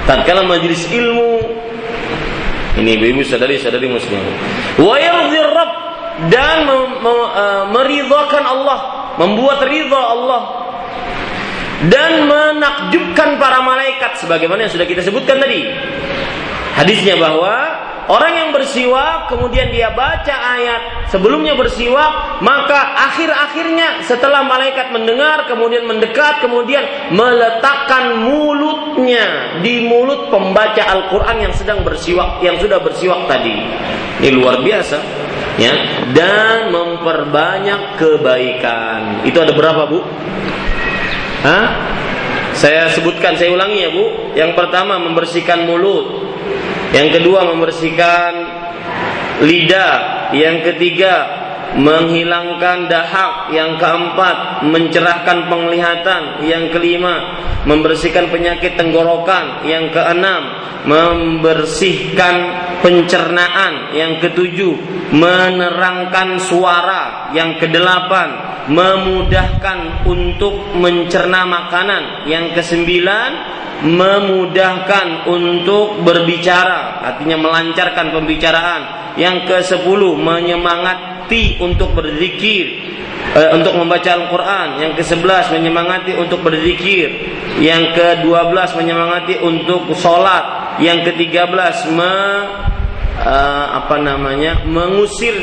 [0.04, 1.40] tatkala majelis ilmu.
[2.78, 4.20] Ini ibu-ibu sadari-sadari muslim.
[4.76, 5.74] Wa yardhi Rabb
[6.28, 8.80] dan uh, meridhakan Allah
[9.22, 10.42] membuat ridha Allah
[11.86, 15.70] dan menakjubkan para malaikat sebagaimana yang sudah kita sebutkan tadi.
[16.78, 24.96] Hadisnya bahwa Orang yang bersiwak kemudian dia baca ayat sebelumnya bersiwak maka akhir-akhirnya setelah malaikat
[24.96, 32.80] mendengar kemudian mendekat kemudian meletakkan mulutnya di mulut pembaca Al-Qur'an yang sedang bersiwak yang sudah
[32.80, 33.60] bersiwak tadi.
[34.24, 34.98] Ini luar biasa
[35.60, 35.76] ya
[36.16, 39.28] dan memperbanyak kebaikan.
[39.28, 40.00] Itu ada berapa, Bu?
[41.44, 41.68] Hah?
[42.58, 44.06] Saya sebutkan, saya ulangi ya, Bu.
[44.34, 46.26] Yang pertama membersihkan mulut.
[46.90, 48.32] Yang kedua membersihkan
[49.46, 50.34] lidah.
[50.34, 51.14] Yang ketiga
[51.76, 53.52] menghilangkan dahak.
[53.52, 56.22] Yang keempat mencerahkan penglihatan.
[56.48, 57.16] Yang kelima
[57.68, 59.68] membersihkan penyakit tenggorokan.
[59.68, 60.42] Yang keenam
[60.88, 62.36] membersihkan
[62.80, 63.92] pencernaan.
[63.92, 64.74] Yang ketujuh
[65.12, 67.34] menerangkan suara.
[67.36, 68.30] Yang kedelapan
[68.72, 72.28] memudahkan untuk mencerna makanan.
[72.28, 78.82] Yang kesembilan memudahkan untuk berbicara, artinya melancarkan pembicaraan.
[79.18, 80.18] Yang ke sepuluh
[81.28, 82.66] menyemangati untuk berzikir,
[83.36, 84.68] eh, untuk membaca Al-Quran.
[84.82, 87.12] Yang ke sebelas menyemangati untuk berzikir.
[87.60, 90.80] Yang ke dua belas menyemangati untuk sholat.
[90.80, 92.16] Yang ke tiga belas me,
[93.20, 95.36] eh, apa namanya mengusir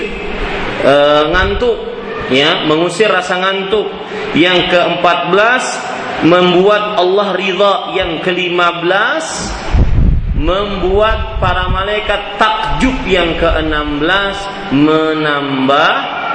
[0.85, 1.77] eh, ngantuk,
[2.31, 3.89] ya mengusir rasa ngantuk.
[4.35, 5.65] Yang ke empat belas
[6.25, 9.25] membuat Allah ridha yang ke-15
[10.35, 14.37] membuat para malaikat takjub yang ke-16
[14.75, 15.93] menambah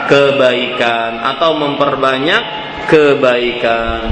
[0.08, 2.42] kebaikan atau memperbanyak
[2.88, 4.08] kebaikan.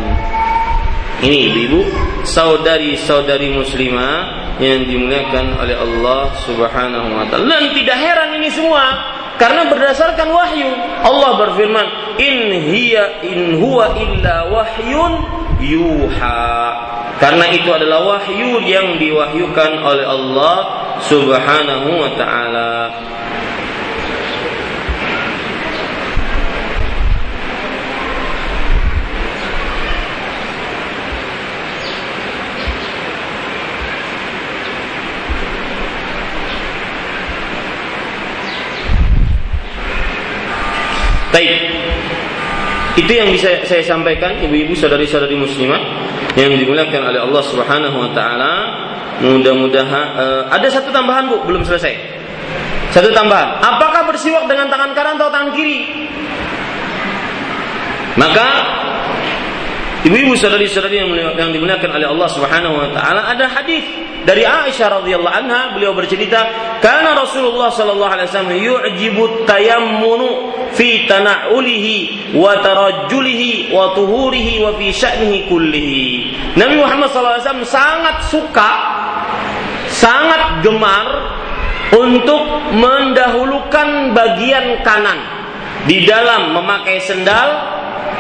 [1.17, 1.81] Ini ibu-ibu,
[2.27, 4.15] saudari-saudari muslimah
[4.61, 7.57] yang dimuliakan oleh Allah Subhanahu wa taala.
[7.57, 10.69] Dan tidak heran ini semua karena berdasarkan wahyu
[11.05, 15.13] Allah berfirman in hiya in huwa illa wahyun
[15.61, 16.73] yuha
[17.17, 20.55] karena itu adalah wahyu yang diwahyukan oleh Allah
[21.01, 22.71] Subhanahu wa taala
[41.37, 42.16] Baik.
[42.97, 45.77] Itu yang bisa saya sampaikan ibu-ibu saudari-saudari muslimah
[46.33, 48.53] yang dimuliakan oleh Allah Subhanahu wa taala.
[49.21, 51.93] Mudah-mudahan uh, ada satu tambahan Bu, belum selesai.
[52.89, 53.61] Satu tambahan.
[53.61, 56.09] Apakah bersiwak dengan tangan kanan atau tangan kiri?
[58.17, 58.47] Maka
[60.07, 61.03] ibu-ibu saudari-saudari
[61.35, 63.83] yang dimuliakan oleh Allah Subhanahu wa taala ada hadis
[64.23, 66.47] dari Aisyah radhiyallahu anha beliau bercerita
[66.79, 74.87] karena Rasulullah sallallahu alaihi wasallam yu'jibu tayammunu fi tana'ulihi wa tarajjulihi wa tuhurihi wa fi
[74.91, 76.03] sya'nihi kullihi.
[76.59, 78.71] Nabi Muhammad sallallahu alaihi wasallam sangat suka
[79.87, 81.07] sangat gemar
[81.95, 82.43] untuk
[82.75, 85.19] mendahulukan bagian kanan.
[85.87, 87.47] Di dalam memakai sendal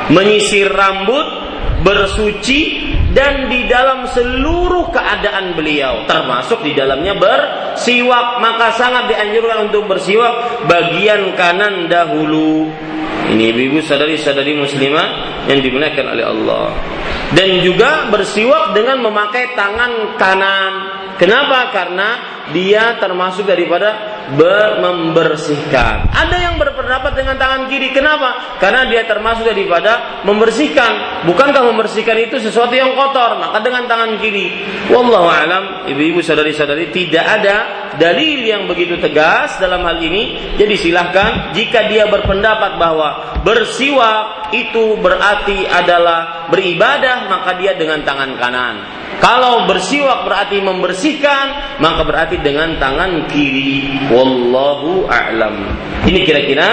[0.07, 1.46] menyisir rambut
[1.81, 8.41] bersuci dan di dalam seluruh keadaan beliau termasuk di dalamnya bersiwak.
[8.41, 12.69] Maka sangat dianjurkan untuk bersiwak bagian kanan dahulu
[13.27, 15.07] ini ibu-ibu sadari-sadari muslimah
[15.51, 16.67] yang dimuliakan oleh Allah
[17.35, 20.73] dan juga bersiwak dengan memakai tangan kanan
[21.19, 22.09] kenapa karena
[22.55, 24.17] dia termasuk daripada
[24.79, 26.11] membersihkan.
[26.11, 27.95] Ada yang berpendapat dengan tangan kiri.
[27.95, 28.59] Kenapa?
[28.59, 31.23] Karena dia termasuk daripada membersihkan.
[31.27, 33.39] Bukankah membersihkan itu sesuatu yang kotor?
[33.39, 34.51] Maka dengan tangan kiri.
[34.91, 37.55] Wallahu alam, ibu-ibu sadari-sadari tidak ada
[37.97, 40.55] dalil yang begitu tegas dalam hal ini.
[40.55, 48.37] Jadi silahkan jika dia berpendapat bahwa bersiwak itu berarti adalah beribadah, maka dia dengan tangan
[48.39, 48.75] kanan.
[49.17, 54.07] Kalau bersiwak berarti membersihkan, maka berarti dengan tangan kiri.
[54.13, 55.73] Wallahu a'lam.
[56.05, 56.69] Ini kira-kira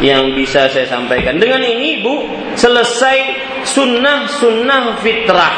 [0.00, 1.36] yang bisa saya sampaikan.
[1.42, 3.18] Dengan ini, Bu, selesai
[3.66, 5.56] sunnah-sunnah fitrah.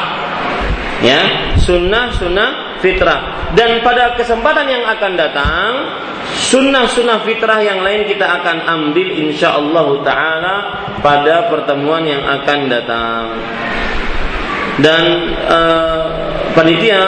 [1.05, 3.55] Ya, sunnah-sunnah fitrah.
[3.55, 5.69] Dan pada kesempatan yang akan datang,
[6.35, 10.55] sunnah-sunnah fitrah yang lain kita akan ambil insya Allah taala
[10.99, 13.23] pada pertemuan yang akan datang
[14.81, 15.03] dan
[15.45, 16.01] uh,
[16.57, 17.05] panitia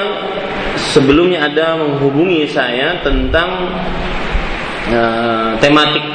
[0.94, 3.74] sebelumnya ada menghubungi saya tentang
[4.94, 6.06] uh, tematik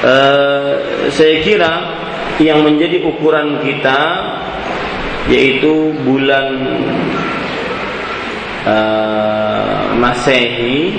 [0.00, 0.72] uh,
[1.12, 1.72] saya kira
[2.40, 4.00] yang menjadi ukuran kita
[5.28, 6.56] yaitu bulan
[8.66, 10.96] uh, Masehi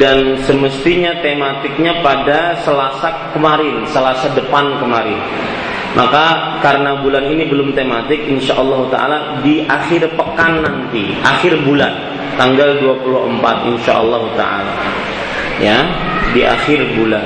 [0.00, 5.20] dan semestinya tematiknya pada Selasa kemarin, Selasa depan kemarin.
[5.94, 11.94] Maka karena bulan ini belum tematik, insya Allah Taala di akhir pekan nanti, akhir bulan,
[12.34, 14.74] tanggal 24, insya Allah Taala,
[15.62, 15.78] ya
[16.34, 17.22] di akhir bulan.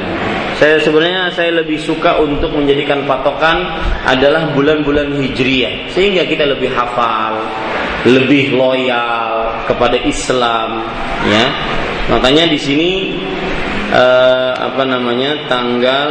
[0.60, 3.62] Saya sebenarnya saya lebih suka untuk menjadikan patokan
[4.04, 7.40] adalah bulan-bulan hijriah sehingga kita lebih hafal,
[8.06, 10.86] lebih loyal kepada Islam,
[11.26, 11.46] ya.
[12.12, 12.90] Makanya di sini
[13.90, 16.10] eh, apa namanya tanggal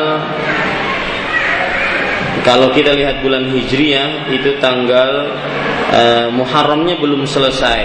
[2.45, 5.35] kalau kita lihat bulan hijriah itu tanggal
[5.91, 7.81] eh, Muharramnya belum selesai,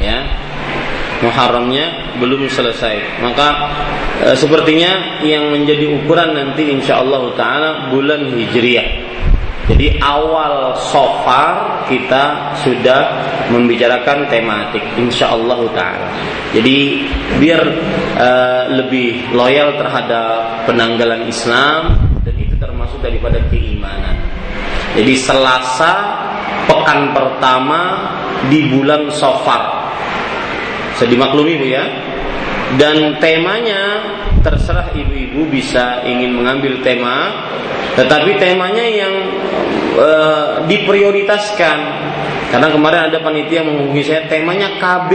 [0.00, 0.46] ya
[1.24, 3.24] Muharramnya belum selesai.
[3.24, 3.48] Maka
[4.20, 9.15] e, sepertinya yang menjadi ukuran nanti insya Allah taala bulan Hijriah.
[9.66, 13.00] Jadi awal sofar kita sudah
[13.50, 16.08] membicarakan tematik insya Allah taala.
[16.54, 17.02] Jadi
[17.42, 17.62] biar
[18.14, 18.28] e,
[18.78, 24.14] lebih loyal terhadap penanggalan Islam dan itu termasuk daripada keimanan.
[24.94, 25.94] Jadi Selasa
[26.70, 27.80] pekan pertama
[28.46, 29.86] di bulan Sofar
[30.96, 31.84] saya dimaklumi Bu ya.
[32.74, 34.02] Dan temanya
[34.42, 37.46] terserah ibu-ibu bisa ingin mengambil tema,
[37.94, 39.14] tetapi temanya yang
[39.94, 40.10] e,
[40.66, 41.78] diprioritaskan.
[42.50, 45.12] Karena kemarin ada panitia menghubungi saya temanya KB.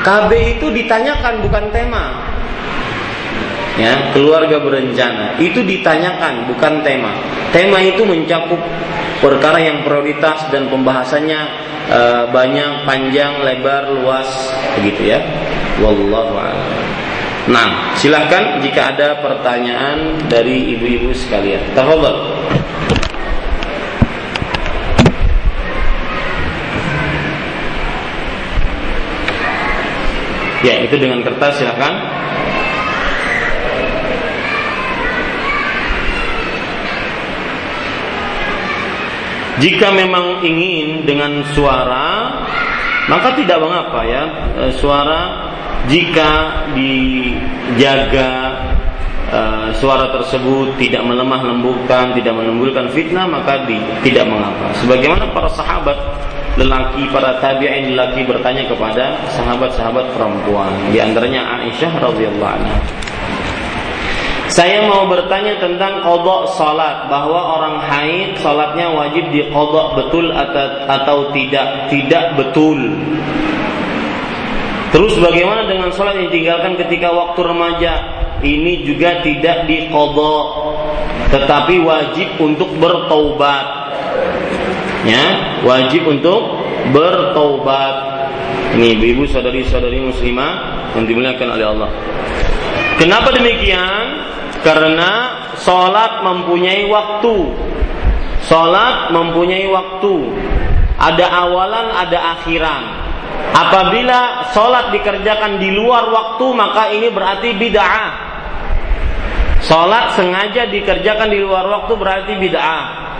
[0.00, 2.04] KB itu ditanyakan bukan tema.
[3.76, 7.16] Ya, keluarga berencana itu ditanyakan bukan tema.
[7.48, 8.60] Tema itu mencakup
[9.24, 11.40] perkara yang prioritas dan pembahasannya
[11.88, 12.00] e,
[12.32, 14.28] banyak, panjang, lebar, luas,
[14.80, 15.20] begitu ya.
[15.80, 16.84] Wallahu a'lam.
[17.48, 21.72] Nah, silahkan jika ada pertanyaan dari ibu-ibu sekalian.
[21.72, 22.36] Tafadhol.
[30.60, 32.20] Ya, itu dengan kertas silahkan.
[39.60, 42.32] Jika memang ingin dengan suara,
[43.12, 44.24] maka tidak mengapa ya.
[44.56, 45.52] E, suara
[45.88, 46.30] jika
[46.76, 48.30] dijaga
[49.30, 49.40] e,
[49.80, 54.74] suara tersebut tidak melemah lembutkan, tidak menimbulkan fitnah, maka di, tidak mengapa.
[54.84, 55.96] Sebagaimana para sahabat
[56.58, 62.76] lelaki para tabi'in lelaki bertanya kepada sahabat-sahabat perempuan, di antaranya Aisyah radhiyallahu anha.
[64.50, 70.66] Saya mau bertanya tentang kodok salat bahwa orang haid salatnya wajib di kodok betul atau,
[70.90, 72.90] atau tidak tidak betul.
[74.90, 77.92] Terus bagaimana dengan salat yang ditinggalkan ketika waktu remaja?
[78.40, 80.46] Ini juga tidak di kodok,
[81.30, 83.66] tetapi wajib untuk bertaubat.
[85.06, 86.58] Ya, wajib untuk
[86.90, 87.94] bertaubat.
[88.74, 90.52] Ini ibu-ibu saudari-saudari muslimah
[90.96, 91.90] yang dimuliakan oleh Allah.
[92.98, 94.26] Kenapa demikian?
[94.60, 97.36] Karena sholat mempunyai waktu.
[98.44, 100.14] Sholat mempunyai waktu.
[101.00, 103.09] Ada awalan, ada akhiran.
[103.50, 108.10] Apabila sholat dikerjakan di luar waktu, maka ini berarti bid'ah.
[109.60, 113.10] Sholat sengaja dikerjakan di luar waktu berarti bid'ah.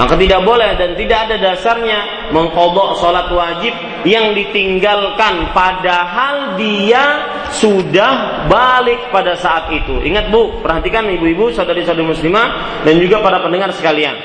[0.00, 3.76] Maka tidak boleh dan tidak ada dasarnya mengkodok sholat wajib
[4.08, 7.04] yang ditinggalkan padahal dia
[7.52, 10.00] sudah balik pada saat itu.
[10.00, 14.16] Ingat bu, perhatikan ibu-ibu, saudari-saudari muslimah dan juga para pendengar sekalian.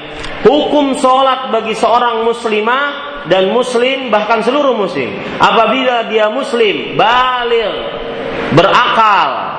[0.48, 5.12] Hukum sholat bagi seorang muslimah dan muslim bahkan seluruh muslim.
[5.42, 7.74] Apabila dia muslim, balik,
[8.54, 9.56] berakal,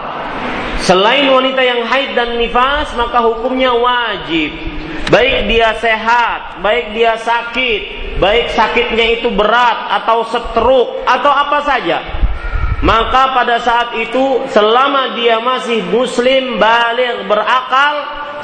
[0.87, 4.55] Selain wanita yang haid dan nifas, maka hukumnya wajib
[5.11, 11.99] baik dia sehat, baik dia sakit, baik sakitnya itu berat atau setruk atau apa saja.
[12.85, 17.95] Maka pada saat itu selama dia masih muslim balik berakal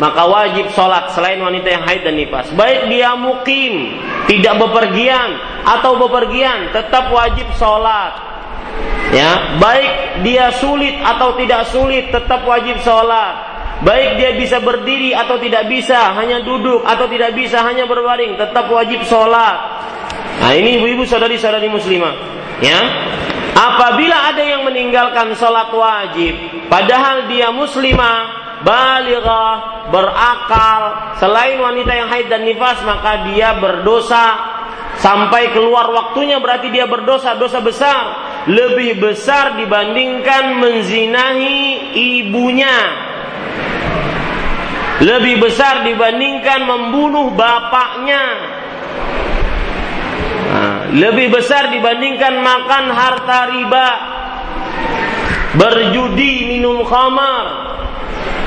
[0.00, 2.48] maka wajib sholat selain wanita yang haid dan nifas.
[2.56, 3.98] Baik dia mukim,
[4.30, 5.36] tidak bepergian
[5.66, 8.32] atau bepergian, tetap wajib sholat.
[9.12, 13.52] Ya, baik dia sulit atau tidak sulit, tetap wajib sholat.
[13.82, 18.70] Baik dia bisa berdiri atau tidak bisa, hanya duduk atau tidak bisa, hanya berbaring, tetap
[18.70, 19.58] wajib sholat.
[20.38, 22.14] Nah ini ibu-ibu saudari-saudari muslimah.
[22.62, 22.78] Ya,
[23.58, 26.38] apabila ada yang meninggalkan sholat wajib,
[26.70, 30.82] padahal dia muslimah, balighah, berakal,
[31.18, 34.26] selain wanita yang haid dan nifas, maka dia berdosa
[34.98, 38.04] sampai keluar waktunya berarti dia berdosa, dosa besar,
[38.46, 41.58] lebih besar dibandingkan menzinahi
[41.92, 43.10] ibunya
[45.02, 48.24] lebih besar dibandingkan membunuh bapaknya.
[50.52, 53.88] Nah, lebih besar dibandingkan makan harta riba.
[55.52, 57.71] berjudi, minum khamar.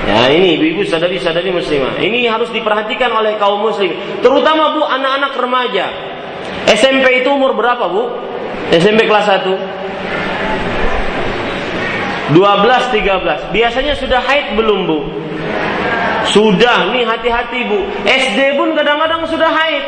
[0.06, 1.98] Ya ini ibu-ibu sadari-sadari muslimah.
[1.98, 3.90] Ini harus diperhatikan oleh kaum muslim.
[4.22, 5.90] Terutama bu anak-anak remaja.
[6.70, 8.14] SMP itu umur berapa bu?
[8.70, 9.50] SMP kelas 1?
[12.34, 13.54] 12, 13.
[13.54, 15.00] Biasanya sudah haid belum bu?
[16.26, 17.86] Sudah, nih hati-hati bu.
[18.06, 19.84] SD pun kadang-kadang sudah haid.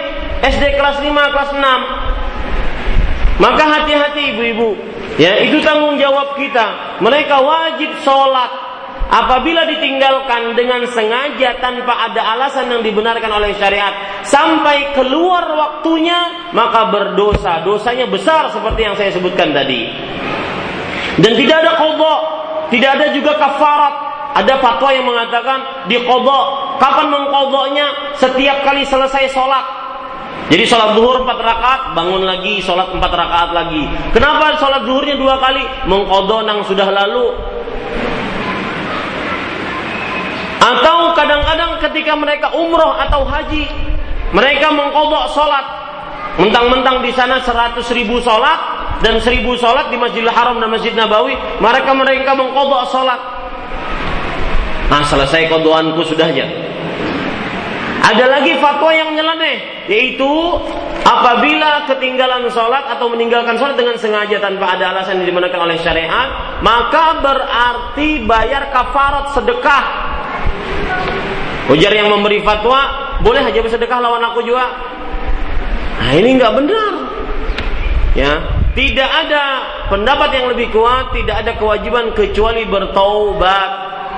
[0.46, 3.42] SD kelas 5, kelas 6.
[3.42, 4.78] Maka hati-hati ibu-ibu.
[5.18, 6.98] Ya, itu tanggung jawab kita.
[7.02, 8.50] Mereka wajib sholat
[9.08, 16.92] apabila ditinggalkan dengan sengaja tanpa ada alasan yang dibenarkan oleh syariat sampai keluar waktunya maka
[16.92, 19.88] berdosa dosanya besar seperti yang saya sebutkan tadi
[21.24, 22.22] dan tidak ada kodok
[22.68, 23.96] tidak ada juga kafarat
[24.38, 27.88] ada fatwa yang mengatakan di kodok kapan mengkodoknya
[28.20, 29.66] setiap kali selesai sholat
[30.48, 33.84] jadi sholat zuhur empat rakaat, bangun lagi sholat empat rakaat lagi.
[34.16, 35.60] Kenapa sholat zuhurnya dua kali?
[35.92, 37.36] Mengkodok yang sudah lalu.
[40.58, 43.66] Atau kadang-kadang ketika mereka umroh atau haji,
[44.34, 45.66] mereka mengkodok sholat.
[46.38, 51.34] Mentang-mentang di sana seratus ribu sholat dan seribu sholat di Masjidil Haram dan Masjid Nabawi,
[51.62, 53.20] mereka mereka mengkodok sholat.
[54.88, 56.46] Nah selesai kodoanku sudahnya.
[58.08, 60.32] Ada lagi fatwa yang nyeleneh, yaitu
[61.04, 66.60] apabila ketinggalan sholat atau meninggalkan sholat dengan sengaja tanpa ada alasan yang dibenarkan oleh syariat,
[66.64, 69.84] maka berarti bayar kafarat sedekah.
[71.68, 74.72] Ujar yang memberi fatwa, boleh aja bersedekah lawan aku juga.
[76.00, 76.94] Nah ini nggak benar.
[78.18, 78.34] Ya,
[78.74, 79.44] tidak ada
[79.90, 83.70] pendapat yang lebih kuat, tidak ada kewajiban kecuali bertaubat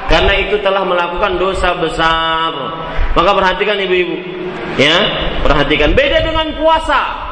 [0.10, 2.52] karena itu telah melakukan dosa besar.
[3.14, 4.16] Maka perhatikan ibu-ibu,
[4.78, 4.98] ya,
[5.46, 5.94] perhatikan.
[5.94, 7.29] Beda dengan puasa.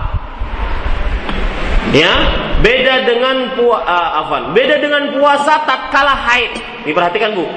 [1.95, 2.13] Ya,
[2.59, 4.51] beda dengan pu uh, afan.
[4.51, 6.83] Beda dengan puasa tatkala haid.
[6.83, 7.47] Diperhatikan Bu.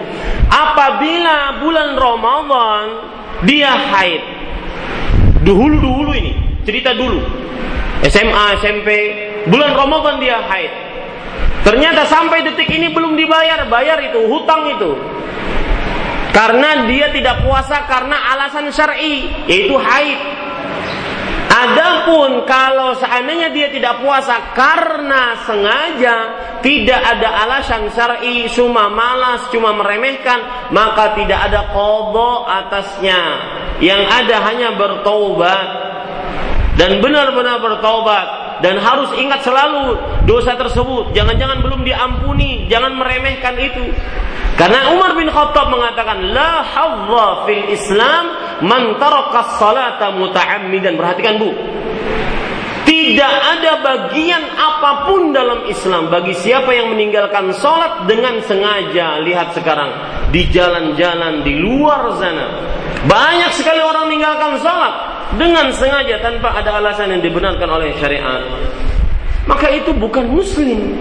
[0.51, 2.85] Apabila bulan Ramadan
[3.43, 4.23] dia haid.
[5.41, 7.19] Dulu-dulu ini, cerita dulu.
[8.07, 8.89] SMA, SMP,
[9.49, 10.73] bulan Ramadan dia haid.
[11.65, 14.97] Ternyata sampai detik ini belum dibayar, bayar itu, hutang itu.
[16.31, 20.19] Karena dia tidak puasa karena alasan syar'i, yaitu haid.
[21.51, 26.17] Adapun kalau seandainya dia tidak puasa karena sengaja
[26.63, 33.21] tidak ada alasan syar'i, cuma malas, cuma meremehkan, maka tidak ada kodok atasnya.
[33.83, 35.69] Yang ada hanya bertobat
[36.79, 38.27] dan benar-benar bertobat
[38.63, 39.99] dan harus ingat selalu
[40.29, 41.11] dosa tersebut.
[41.17, 43.91] Jangan-jangan belum diampuni, jangan meremehkan itu.
[44.55, 48.25] Karena Umar bin Khattab mengatakan la hadza fil Islam
[48.65, 50.97] man taraka salata muta'ammidan.
[50.97, 51.51] Perhatikan Bu.
[52.85, 59.23] Tidak ada bagian apa pun dalam Islam bagi siapa yang meninggalkan sholat dengan sengaja.
[59.23, 59.91] Lihat sekarang
[60.31, 62.47] di jalan-jalan di luar sana
[63.05, 64.95] banyak sekali orang meninggalkan sholat
[65.35, 68.47] dengan sengaja tanpa ada alasan yang dibenarkan oleh syariat
[69.47, 70.95] maka itu bukan muslim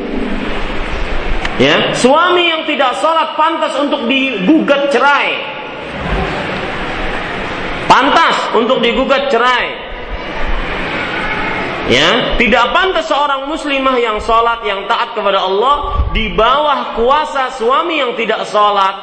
[1.61, 5.58] ya suami yang tidak sholat pantas untuk digugat cerai
[7.89, 9.89] pantas untuk digugat cerai
[11.89, 17.97] Ya, tidak pantas seorang muslimah yang sholat, yang taat kepada Allah di bawah kuasa suami
[17.97, 18.93] yang tidak sholat.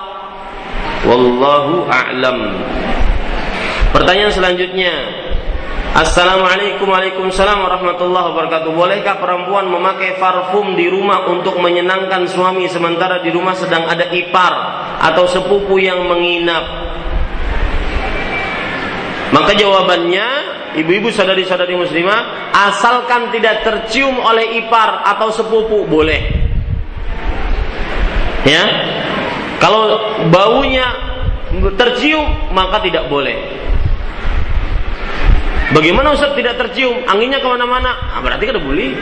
[1.03, 2.39] Wallahu a'lam.
[3.91, 4.95] Pertanyaan selanjutnya.
[5.99, 8.71] Assalamualaikum warahmatullahi wabarakatuh.
[8.71, 14.55] Bolehkah perempuan memakai parfum di rumah untuk menyenangkan suami sementara di rumah sedang ada ipar
[15.03, 16.86] atau sepupu yang menginap?
[19.35, 20.27] Maka jawabannya,
[20.79, 26.21] ibu-ibu sadari-sadari muslimah, asalkan tidak tercium oleh ipar atau sepupu, boleh.
[28.47, 28.63] Ya.
[29.59, 29.99] Kalau
[30.31, 30.87] baunya
[31.75, 33.35] tercium, maka tidak boleh.
[35.75, 37.03] Bagaimana Ustaz tidak tercium?
[37.11, 38.15] Anginnya ke mana-mana?
[38.15, 38.95] Ah, berarti kan boleh.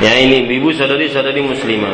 [0.00, 1.92] Ya ini ibu saudari-saudari muslimah.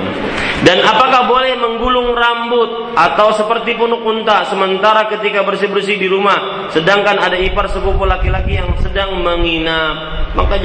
[0.63, 7.19] Dan apakah boleh menggulung rambut atau seperti punuk unta sementara ketika bersih-bersih di rumah sedangkan
[7.19, 10.31] ada ipar sepupu laki-laki yang sedang menginap?
[10.39, 10.63] Maka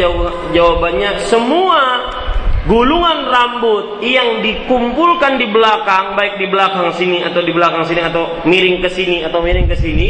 [0.53, 2.13] jawabannya semua
[2.69, 8.45] gulungan rambut yang dikumpulkan di belakang baik di belakang sini atau di belakang sini atau
[8.45, 10.07] miring ke sini atau miring ke sini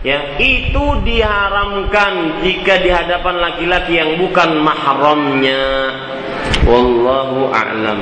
[0.00, 5.92] ya itu diharamkan jika di hadapan laki-laki yang bukan mahramnya.
[6.64, 8.00] Wallahu a'lam.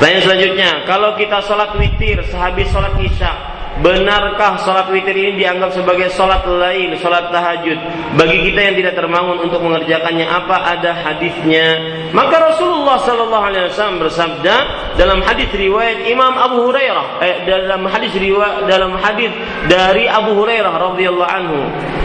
[0.00, 3.32] Pertanyaan selanjutnya, kalau kita sholat witir sehabis sholat isya,
[3.80, 7.78] benarkah sholat witir ini dianggap sebagai sholat lain, sholat tahajud?
[8.16, 11.66] Bagi kita yang tidak terbangun untuk mengerjakannya, apa ada hadisnya?
[12.12, 14.54] Maka Rasulullah Shallallahu Alaihi Wasallam bersabda
[15.00, 19.32] dalam hadis riwayat Imam Abu Hurairah, eh, dalam hadis riwayat dalam hadis
[19.66, 21.58] dari Abu Hurairah radhiyallahu anhu,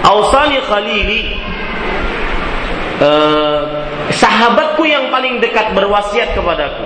[0.08, 1.22] "Ausali Khalili
[3.02, 3.62] uh,
[4.14, 6.86] sahabatku yang paling dekat berwasiat kepadaku.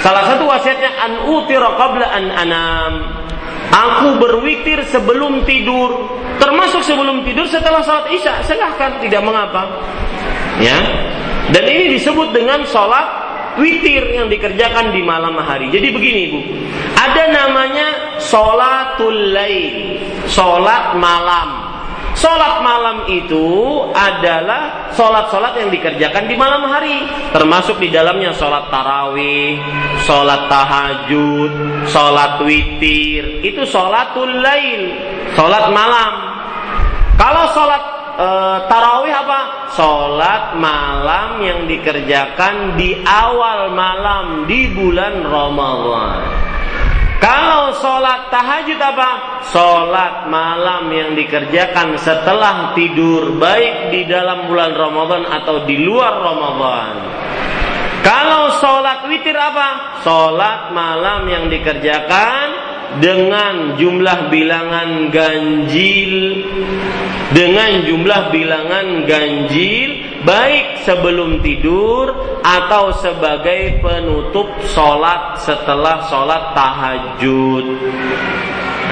[0.00, 2.92] Salah satu wasiatnya an utira qabla an anam.
[3.72, 8.44] Aku berwitir sebelum tidur, termasuk sebelum tidur setelah salat Isya.
[8.44, 9.66] Silahkan, tidak mengapa.
[10.60, 10.76] Ya.
[11.50, 13.24] Dan ini disebut dengan sholat
[13.60, 15.68] witir yang dikerjakan di malam hari.
[15.68, 16.40] Jadi begini Ibu,
[16.96, 20.00] ada namanya sholatul lail,
[20.30, 21.73] sholat malam.
[22.14, 23.46] Sholat malam itu
[23.90, 27.02] adalah sholat-sholat yang dikerjakan di malam hari.
[27.34, 29.58] Termasuk di dalamnya sholat tarawih,
[30.06, 31.52] sholat tahajud,
[31.90, 33.42] sholat witir.
[33.42, 34.82] Itu sholatul lail,
[35.34, 36.12] sholat malam.
[37.18, 37.82] Kalau sholat
[38.14, 38.28] e,
[38.70, 39.40] tarawih apa?
[39.74, 46.53] Sholat malam yang dikerjakan di awal malam di bulan Ramadan.
[47.24, 49.40] Kalau sholat tahajud apa?
[49.48, 56.92] Sholat malam yang dikerjakan setelah tidur Baik di dalam bulan Ramadan atau di luar Ramadan
[58.04, 60.04] Kalau sholat witir apa?
[60.04, 66.14] Sholat malam yang dikerjakan dengan jumlah bilangan ganjil
[67.34, 72.14] dengan jumlah bilangan ganjil baik sebelum tidur
[72.46, 77.66] atau sebagai penutup sholat setelah sholat tahajud.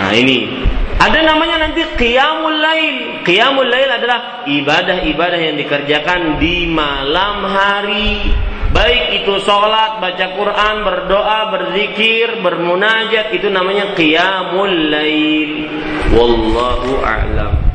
[0.02, 0.66] Nah ini
[1.02, 3.26] ada namanya nanti qiyamul lail.
[3.26, 8.30] Qiyamul lail adalah ibadah-ibadah yang dikerjakan di malam hari.
[8.72, 15.68] Baik itu sholat, baca Quran, berdoa, berzikir, bermunajat Itu namanya qiyamul lail
[16.16, 17.72] Wallahu a'lam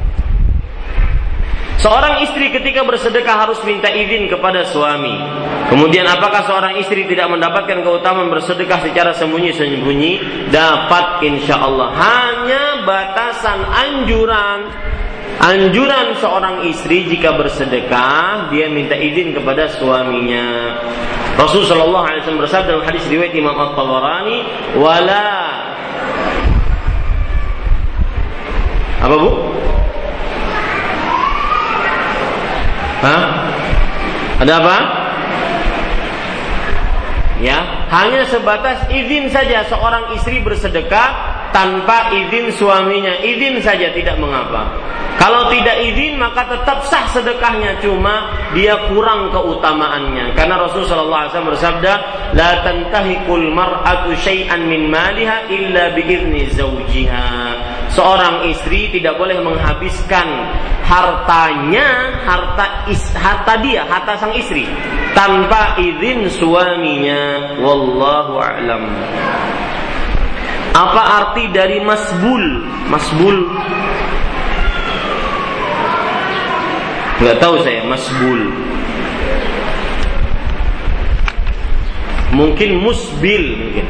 [1.78, 5.14] Seorang istri ketika bersedekah harus minta izin kepada suami.
[5.70, 10.50] Kemudian apakah seorang istri tidak mendapatkan keutamaan bersedekah secara sembunyi-sembunyi?
[10.50, 11.94] Dapat insya Allah.
[11.94, 14.74] Hanya batasan anjuran
[15.38, 20.74] Anjuran seorang istri jika bersedekah dia minta izin kepada suaminya.
[21.38, 24.38] Rasul Shallallahu Alaihi Wasallam bersabda dalam hadis riwayat Imam At-Tabarani,
[24.82, 25.26] wala
[28.98, 29.30] apa bu?
[33.06, 33.24] Hah?
[34.42, 34.78] Ada apa?
[37.38, 44.68] Ya, hanya sebatas izin saja seorang istri bersedekah tanpa izin suaminya, izin saja tidak mengapa.
[45.18, 50.38] Kalau tidak izin maka tetap sah sedekahnya cuma dia kurang keutamaannya.
[50.38, 51.94] Karena Rasulullah SAW bersabda,
[52.38, 57.28] "La tantahikul mar'atu syai'an min maliha illa biizni zawjiha."
[57.98, 60.28] Seorang istri tidak boleh menghabiskan
[60.86, 64.70] hartanya, harta is, harta dia, harta sang istri
[65.18, 67.58] tanpa izin suaminya.
[67.58, 68.86] Wallahu a'lam.
[70.76, 72.66] Apa arti dari masbul?
[72.92, 73.38] Masbul
[77.18, 78.42] Nggak tahu saya masbul
[82.38, 83.88] Mungkin musbil mungkin.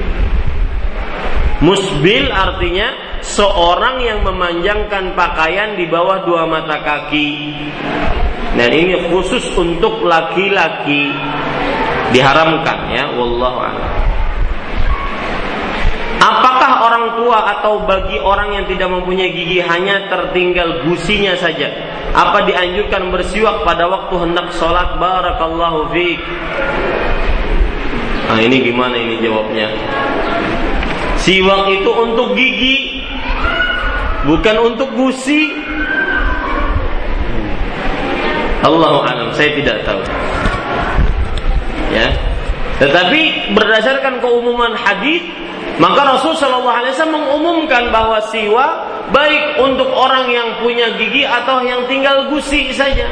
[1.58, 2.94] Musbil artinya
[3.26, 7.52] seorang yang memanjangkan pakaian di bawah dua mata kaki.
[8.56, 11.12] Dan ini khusus untuk laki-laki
[12.14, 13.87] diharamkan ya wallahu a'lam.
[16.28, 21.72] Apakah orang tua atau bagi orang yang tidak mempunyai gigi hanya tertinggal gusinya saja?
[22.12, 25.00] Apa dianjurkan bersiwak pada waktu hendak sholat?
[25.00, 26.20] Barakallahu fiik.
[28.28, 29.72] Nah ini gimana ini jawabnya?
[31.16, 33.08] Siwak itu untuk gigi,
[34.28, 35.48] bukan untuk gusi.
[38.68, 40.04] Allahu alam, saya tidak tahu.
[41.96, 42.12] Ya.
[42.84, 45.24] Tetapi berdasarkan keumuman hadis
[45.78, 48.66] maka Rasul Shallallahu Alaihi Wasallam mengumumkan bahwa siwa
[49.14, 53.06] baik untuk orang yang punya gigi atau yang tinggal gusi saja.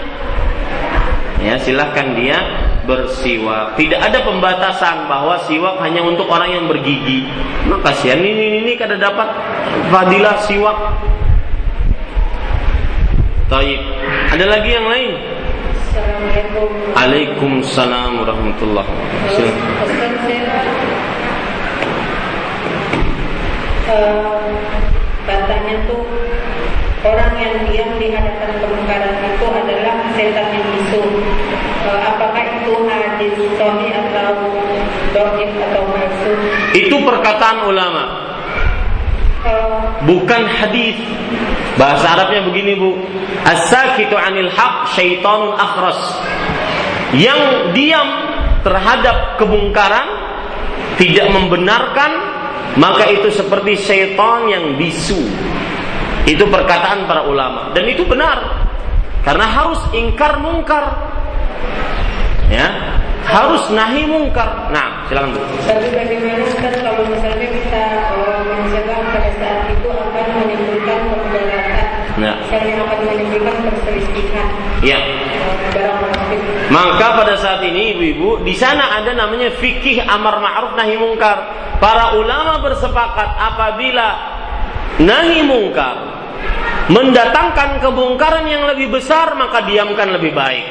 [1.46, 2.42] Ya silahkan dia
[2.90, 3.78] bersiwak.
[3.78, 7.30] Tidak ada pembatasan bahwa siwak hanya untuk orang yang bergigi.
[7.70, 9.30] Nah, kasihan ini ini, ini kada dapat
[9.94, 10.74] fadilah siwak.
[13.46, 13.78] Taib.
[14.34, 15.14] Ada lagi yang lain?
[15.86, 16.70] Assalamualaikum.
[16.98, 20.95] Waalaikumsalam warahmatullahi wabarakatuh
[23.90, 24.42] uh,
[25.26, 26.04] katanya tuh
[27.06, 31.04] orang yang diam di hadapan kemungkaran itu adalah setan yang bisu.
[31.86, 34.30] Uh, apakah itu hadis sahih atau
[35.14, 36.32] dohif atau palsu?
[36.74, 38.04] Itu perkataan ulama.
[40.10, 40.98] bukan hadis.
[41.78, 42.98] Bahasa Arabnya begini bu,
[43.46, 46.18] as-sakitu anil haq syaitanun akhras.
[47.14, 48.10] Yang diam
[48.66, 50.08] terhadap kemungkaran,
[50.98, 52.35] tidak membenarkan,
[52.74, 55.22] maka itu seperti syaitan yang bisu.
[56.26, 58.66] Itu perkataan para ulama dan itu benar.
[59.22, 60.86] Karena harus ingkar mungkar.
[62.46, 62.70] Ya,
[63.26, 64.70] harus nahi mungkar.
[64.70, 65.42] Nah, silakan Bu.
[65.66, 67.86] Tapi bagaimana kan kalau misalnya kita
[68.46, 71.88] mencegah pada saat itu akan menimbulkan kemudaratan,
[72.22, 72.34] Ya.
[72.38, 74.48] misalnya akan menimbulkan perselisihan.
[74.86, 75.00] Ya.
[76.66, 81.38] Maka pada saat ini ibu-ibu di sana ada namanya fikih amar ma'ruf nahi mungkar.
[81.78, 84.08] Para ulama bersepakat apabila
[85.00, 85.96] nahi mungkar
[86.90, 90.66] mendatangkan kemungkaran yang lebih besar maka diamkan lebih baik.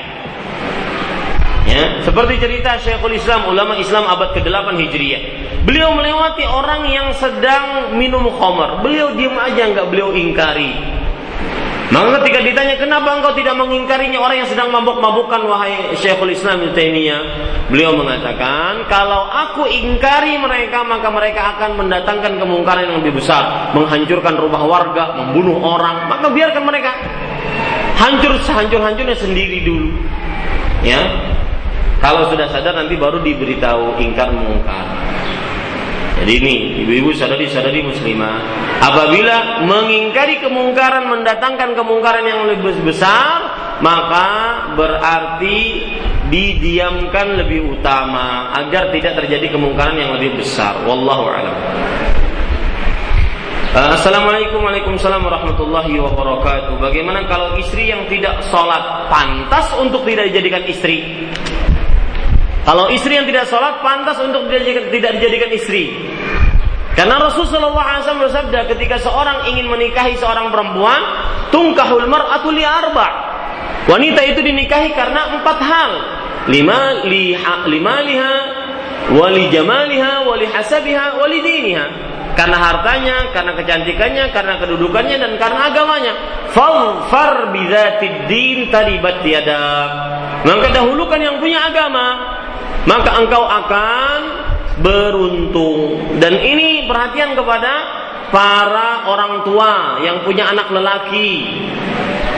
[1.65, 5.23] Ya, seperti cerita Syekhul Islam ulama Islam abad ke-8 Hijriah.
[5.65, 8.85] Beliau melewati orang yang sedang minum khamar.
[8.85, 10.77] Beliau diam aja nggak beliau ingkari.
[11.93, 16.73] Maka ketika ditanya kenapa engkau tidak mengingkarinya orang yang sedang mabuk-mabukan wahai Syekhul Islam Ibnu
[16.73, 17.23] Taimiyah,
[17.69, 24.35] beliau mengatakan kalau aku ingkari mereka maka mereka akan mendatangkan kemungkaran yang lebih besar, menghancurkan
[24.40, 26.93] rumah warga, membunuh orang, maka biarkan mereka
[28.01, 29.93] hancur sehancur-hancurnya sendiri dulu.
[30.81, 31.01] Ya.
[32.01, 34.85] Kalau sudah sadar nanti baru diberitahu ingkar mungkar.
[36.15, 36.55] Jadi ini
[36.86, 38.39] ibu-ibu sadari-sadari muslimah
[38.78, 43.51] Apabila mengingkari kemungkaran Mendatangkan kemungkaran yang lebih besar
[43.82, 44.27] Maka
[44.78, 45.61] berarti
[46.31, 50.82] Didiamkan lebih utama Agar tidak terjadi kemungkaran yang lebih besar.
[50.89, 51.57] Wallahu a'lam.
[53.74, 56.78] Uh, Assalamualaikum warahmatullahi wabarakatuh.
[56.78, 59.11] Bagaimana kalau istri yang tidak sholat?
[59.11, 61.27] Pantas untuk tidak dijadikan istri
[62.65, 65.93] Kalau istri yang tidak sholat Pantas untuk tidak dijadikan, istri
[66.97, 71.01] Karena Rasulullah SAW bersabda Ketika seorang ingin menikahi seorang perempuan
[71.53, 73.09] Tungkahul mar'atu li arba
[73.85, 75.91] Wanita itu dinikahi karena empat hal
[76.49, 77.36] Lima, li,
[77.69, 78.36] lima liha
[79.12, 81.86] Wali jamaliha Wali hasabiha Wali diniha
[82.35, 86.12] karena hartanya, karena kecantikannya, karena kedudukannya dan karena agamanya.
[86.51, 89.62] Falfar bidzatid din talibat tiada.
[90.43, 92.07] Maka dahulukan yang punya agama,
[92.85, 94.19] maka engkau akan
[94.81, 95.81] beruntung.
[96.19, 97.73] Dan ini perhatian kepada
[98.35, 101.31] para orang tua yang punya anak lelaki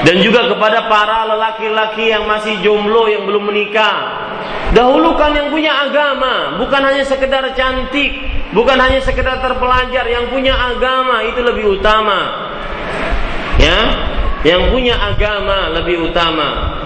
[0.05, 4.29] dan juga kepada para lelaki-lelaki yang masih jomblo yang belum menikah.
[4.71, 8.13] Dahulukan yang punya agama, bukan hanya sekedar cantik,
[8.53, 12.51] bukan hanya sekedar terpelajar, yang punya agama itu lebih utama.
[13.57, 13.79] Ya,
[14.45, 16.77] yang punya agama lebih utama.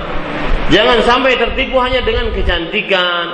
[0.71, 3.27] Jangan sampai tertipu hanya dengan kecantikan,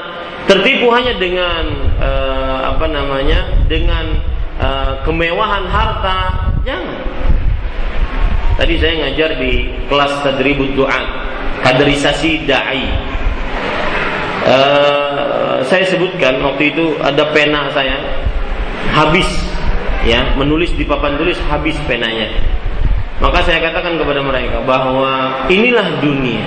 [0.48, 1.64] tertipu hanya dengan
[2.00, 4.16] uh, apa namanya, dengan
[4.56, 6.32] uh, kemewahan harta.
[6.64, 6.96] Jangan.
[8.56, 11.00] Tadi saya ngajar di kelas tadribut doa,
[11.60, 12.88] kaderisasi dai.
[14.48, 17.98] Uh, saya sebutkan waktu itu ada pena saya
[18.94, 19.26] habis
[20.06, 22.30] ya menulis di papan tulis habis penanya
[23.18, 26.46] maka saya katakan kepada mereka bahwa inilah dunia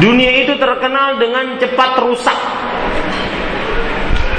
[0.00, 2.38] dunia itu terkenal dengan cepat rusak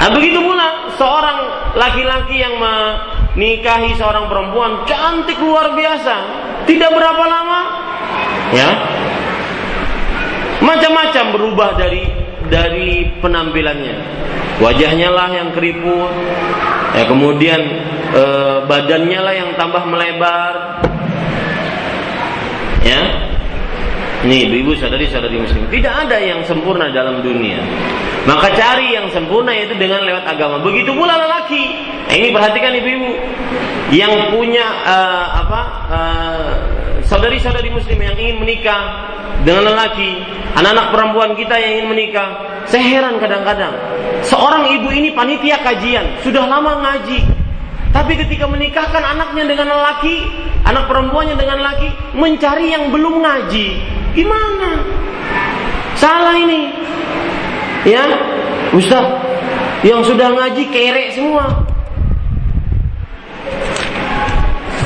[0.02, 1.38] nah begitu pula seorang
[1.78, 6.16] laki-laki yang menikahi seorang perempuan cantik luar biasa
[6.66, 7.62] tidak berapa lama
[8.52, 8.70] ya
[10.62, 12.06] macam-macam berubah dari
[12.52, 13.96] dari penampilannya.
[14.62, 16.14] Wajahnya lah yang keriput,
[16.94, 17.62] ya kemudian
[18.14, 18.24] e,
[18.70, 20.84] badannya lah yang tambah melebar.
[22.86, 23.31] Ya.
[24.22, 25.66] Nih, ibu sadari sadari muslim.
[25.66, 27.58] Tidak ada yang sempurna dalam dunia.
[28.30, 30.62] Maka cari yang sempurna yaitu dengan lewat agama.
[30.62, 31.74] Begitu pula lelaki.
[32.06, 33.18] Nah, ini perhatikan ibu-ibu
[33.90, 36.54] yang punya uh, apa uh,
[37.02, 39.10] saudari-saudari muslim yang ingin menikah
[39.42, 40.22] dengan lelaki,
[40.54, 42.30] anak-anak perempuan kita yang ingin menikah.
[42.70, 43.74] Saya heran kadang-kadang.
[44.22, 47.26] Seorang ibu ini panitia kajian, sudah lama ngaji.
[47.90, 50.24] Tapi ketika menikahkan anaknya dengan lelaki,
[50.64, 53.68] anak perempuannya dengan lelaki, mencari yang belum ngaji.
[54.12, 54.72] Gimana?
[55.96, 56.72] Salah ini.
[57.88, 58.06] Ya,
[58.76, 59.06] Ustaz,
[59.82, 61.66] yang sudah ngaji kerek semua.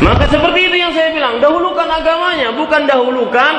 [0.03, 3.53] Maka seperti itu yang saya bilang, dahulukan agamanya, bukan dahulukan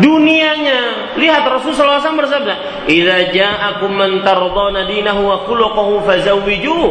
[0.00, 1.12] dunianya.
[1.20, 2.54] Lihat Rasulullah SAW bersabda,
[2.88, 6.84] "Idza ja'akum man tardawna dinahu wa khuluquhu fazawwijuh."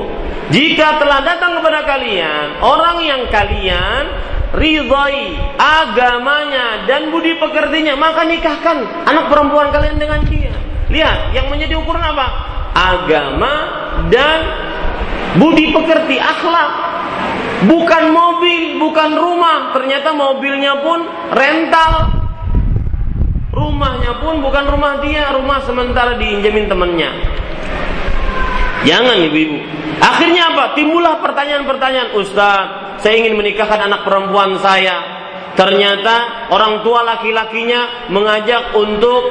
[0.50, 4.10] Jika telah datang kepada kalian orang yang kalian
[4.56, 10.54] ridhai agamanya dan budi pekertinya, maka nikahkan anak perempuan kalian dengan dia.
[10.90, 12.28] Lihat, yang menjadi ukuran apa?
[12.74, 13.54] Agama
[14.10, 14.40] dan
[15.38, 16.72] budi pekerti, akhlak.
[17.60, 21.06] Bukan mobil, bukan rumah, ternyata mobilnya pun
[21.36, 21.94] rental.
[23.54, 27.12] Rumahnya pun bukan rumah dia, rumah sementara diinjamin temannya.
[28.88, 29.60] Jangan ibu-ibu.
[30.00, 30.72] Akhirnya apa?
[30.80, 35.20] Timbullah pertanyaan-pertanyaan, Ustaz, saya ingin menikahkan anak perempuan saya.
[35.56, 39.22] Ternyata orang tua laki-lakinya mengajak untuk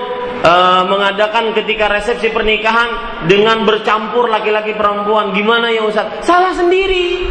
[0.44, 5.32] uh, mengadakan ketika resepsi pernikahan dengan bercampur laki-laki perempuan.
[5.32, 6.24] Gimana ya Ustaz?
[6.24, 7.24] Salah sendiri.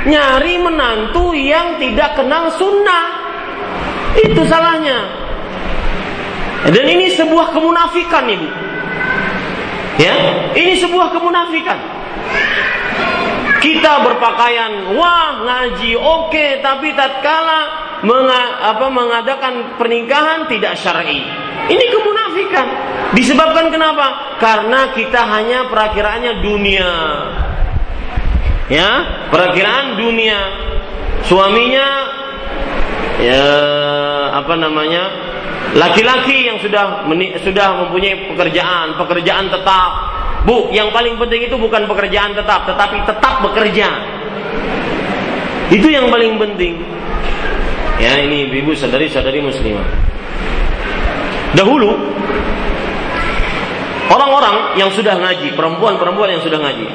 [0.00, 3.04] Nyari menantu yang tidak kenal sunnah.
[4.20, 4.98] Itu salahnya.
[6.68, 8.48] Dan ini sebuah kemunafikan ibu.
[10.00, 10.16] Ya,
[10.56, 11.76] ini sebuah kemunafikan.
[13.60, 17.60] Kita berpakaian, wah ngaji oke, okay, tapi tatkala
[18.00, 21.20] menga, apa, mengadakan pernikahan tidak syar'i.
[21.68, 22.66] Ini kemunafikan.
[23.12, 24.36] Disebabkan kenapa?
[24.40, 26.92] Karena kita hanya perakiraannya dunia.
[28.72, 28.88] Ya,
[29.28, 30.40] perakiraan dunia.
[31.28, 31.88] Suaminya
[33.20, 33.46] ya
[34.40, 35.04] apa namanya?
[35.70, 37.06] Laki-laki yang sudah
[37.46, 39.90] sudah mempunyai pekerjaan, pekerjaan tetap.
[40.42, 43.88] Bu, yang paling penting itu bukan pekerjaan tetap, tetapi tetap bekerja.
[45.70, 46.74] Itu yang paling penting.
[48.02, 49.86] Ya, ini ibu sadari-sadari muslimah.
[51.54, 51.94] Dahulu
[54.10, 56.88] orang-orang yang sudah ngaji, perempuan-perempuan yang sudah ngaji.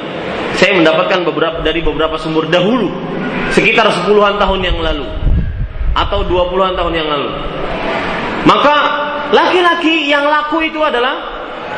[0.60, 2.92] Saya mendapatkan beberapa dari beberapa sumber dahulu,
[3.56, 5.06] sekitar sepuluhan tahun yang lalu
[5.96, 7.30] atau dua puluhan tahun yang lalu
[8.46, 8.76] maka
[9.34, 11.18] laki-laki yang laku itu adalah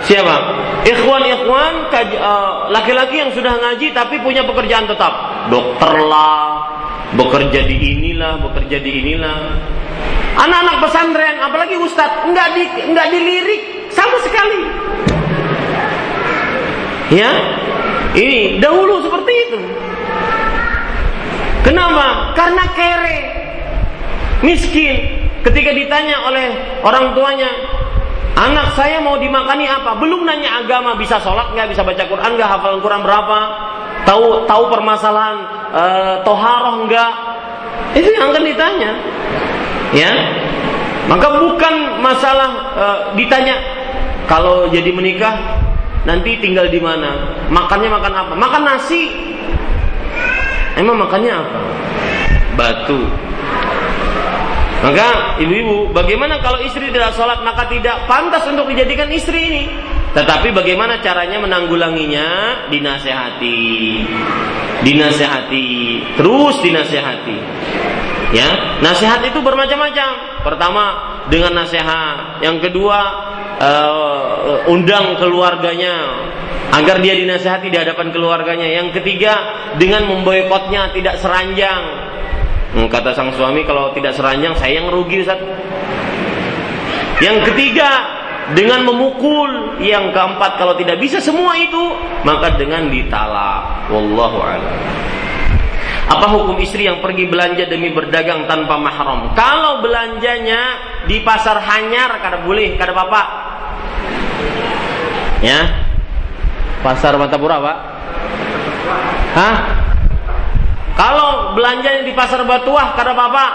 [0.05, 0.37] siapa?
[0.85, 5.13] Ikhwan-ikhwan eh, laki-laki yang sudah ngaji tapi punya pekerjaan tetap.
[5.49, 6.69] Dokter lah,
[7.17, 9.41] bekerja di inilah, bekerja di inilah.
[10.39, 12.63] Anak-anak pesantren, apalagi ustadz, nggak di
[12.95, 14.61] nggak dilirik sama sekali.
[17.09, 17.33] Ya,
[18.13, 19.61] ini dahulu seperti itu.
[21.65, 22.37] Kenapa?
[22.37, 23.19] Karena kere,
[24.45, 26.47] miskin, Ketika ditanya oleh
[26.83, 27.51] orang tuanya,
[28.35, 29.99] anak saya mau dimakani apa?
[29.99, 33.39] Belum nanya agama, bisa sholat nggak, bisa baca Quran nggak, hafal Quran berapa,
[34.03, 35.37] tahu tahu permasalahan
[35.75, 35.85] e,
[36.27, 37.13] toharoh nggak?
[37.99, 38.91] Itu yang akan ditanya,
[39.95, 40.13] ya.
[41.09, 41.75] Maka bukan
[42.05, 42.87] masalah e,
[43.17, 43.57] ditanya
[44.29, 45.35] kalau jadi menikah
[46.05, 48.33] nanti tinggal di mana, makannya makan apa?
[48.35, 49.03] Makan nasi.
[50.79, 51.59] Emang makannya apa?
[52.55, 53.03] Batu,
[54.79, 59.65] maka ibu-ibu, bagaimana kalau istri tidak sholat maka tidak pantas untuk dijadikan istri ini.
[60.15, 62.27] Tetapi bagaimana caranya menanggulanginya?
[62.71, 63.61] Dinasehati,
[64.87, 65.69] dinasehati,
[66.15, 67.39] terus dinasehati.
[68.29, 70.43] Ya, nasihat itu bermacam-macam.
[70.47, 70.85] Pertama
[71.33, 72.99] dengan nasihat, yang kedua
[73.59, 76.29] uh, undang keluarganya
[76.71, 78.69] agar dia dinasehati di hadapan keluarganya.
[78.69, 79.35] Yang ketiga
[79.81, 81.83] dengan memboikotnya tidak seranjang
[82.77, 85.41] kata sang suami kalau tidak seranjang saya yang rugi Ustaz.
[87.19, 87.91] Yang ketiga
[88.55, 91.83] dengan memukul, yang keempat kalau tidak bisa semua itu
[92.25, 93.89] maka dengan ditalak.
[93.93, 94.77] Wallahu a'lam.
[96.09, 99.37] Apa hukum istri yang pergi belanja demi berdagang tanpa mahram?
[99.37, 103.23] Kalau belanjanya di pasar hanyar kada boleh, kada apa-apa.
[105.45, 105.85] Ya.
[106.81, 107.77] Pasar Matapura, Pak.
[109.37, 109.57] Hah?
[110.99, 113.47] Kalau belanjanya di pasar Batuah kada apa-apa.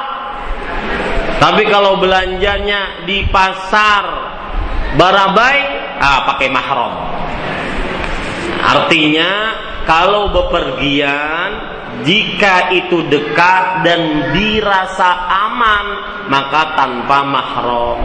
[1.43, 4.31] Tapi kalau belanjanya di pasar
[4.95, 5.59] Barabai,
[5.99, 6.93] ah pakai mahram.
[8.63, 9.31] Artinya
[9.83, 11.49] kalau bepergian
[12.07, 15.85] jika itu dekat dan dirasa aman
[16.31, 17.99] maka tanpa mahram.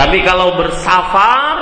[0.00, 1.56] Tapi kalau bersafar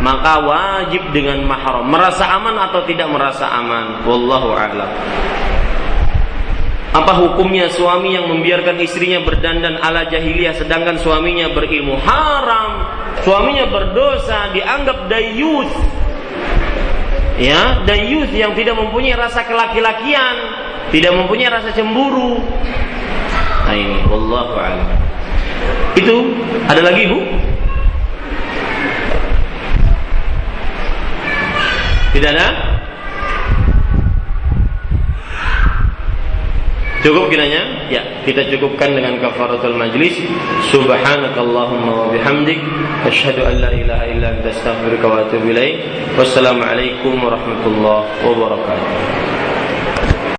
[0.00, 1.84] maka wajib dengan mahram.
[1.88, 4.04] Merasa aman atau tidak merasa aman?
[4.08, 4.90] Wallahu a'lam.
[6.96, 12.88] Apa hukumnya suami yang membiarkan istrinya berdandan ala jahiliyah sedangkan suaminya berilmu haram,
[13.20, 15.68] suaminya berdosa, dianggap dayus.
[17.36, 20.36] Ya, dayus yang tidak mempunyai rasa kelaki-lakian,
[20.88, 22.40] tidak mempunyai rasa cemburu.
[23.68, 24.88] Nah ini wallahu a'lam.
[26.00, 26.32] Itu
[26.64, 27.20] ada lagi Bu?
[32.16, 32.75] Tidak ada?
[37.04, 37.86] Cukup kiranya?
[37.92, 40.16] Ya, kita cukupkan dengan kafaratul majlis.
[40.72, 42.58] Subhanakallahumma wa bihamdik
[43.04, 45.84] asyhadu an la ilaha illa anta astaghfiruka wa atubu ilaik.
[46.16, 49.35] Wassalamualaikum warahmatullahi wabarakatuh.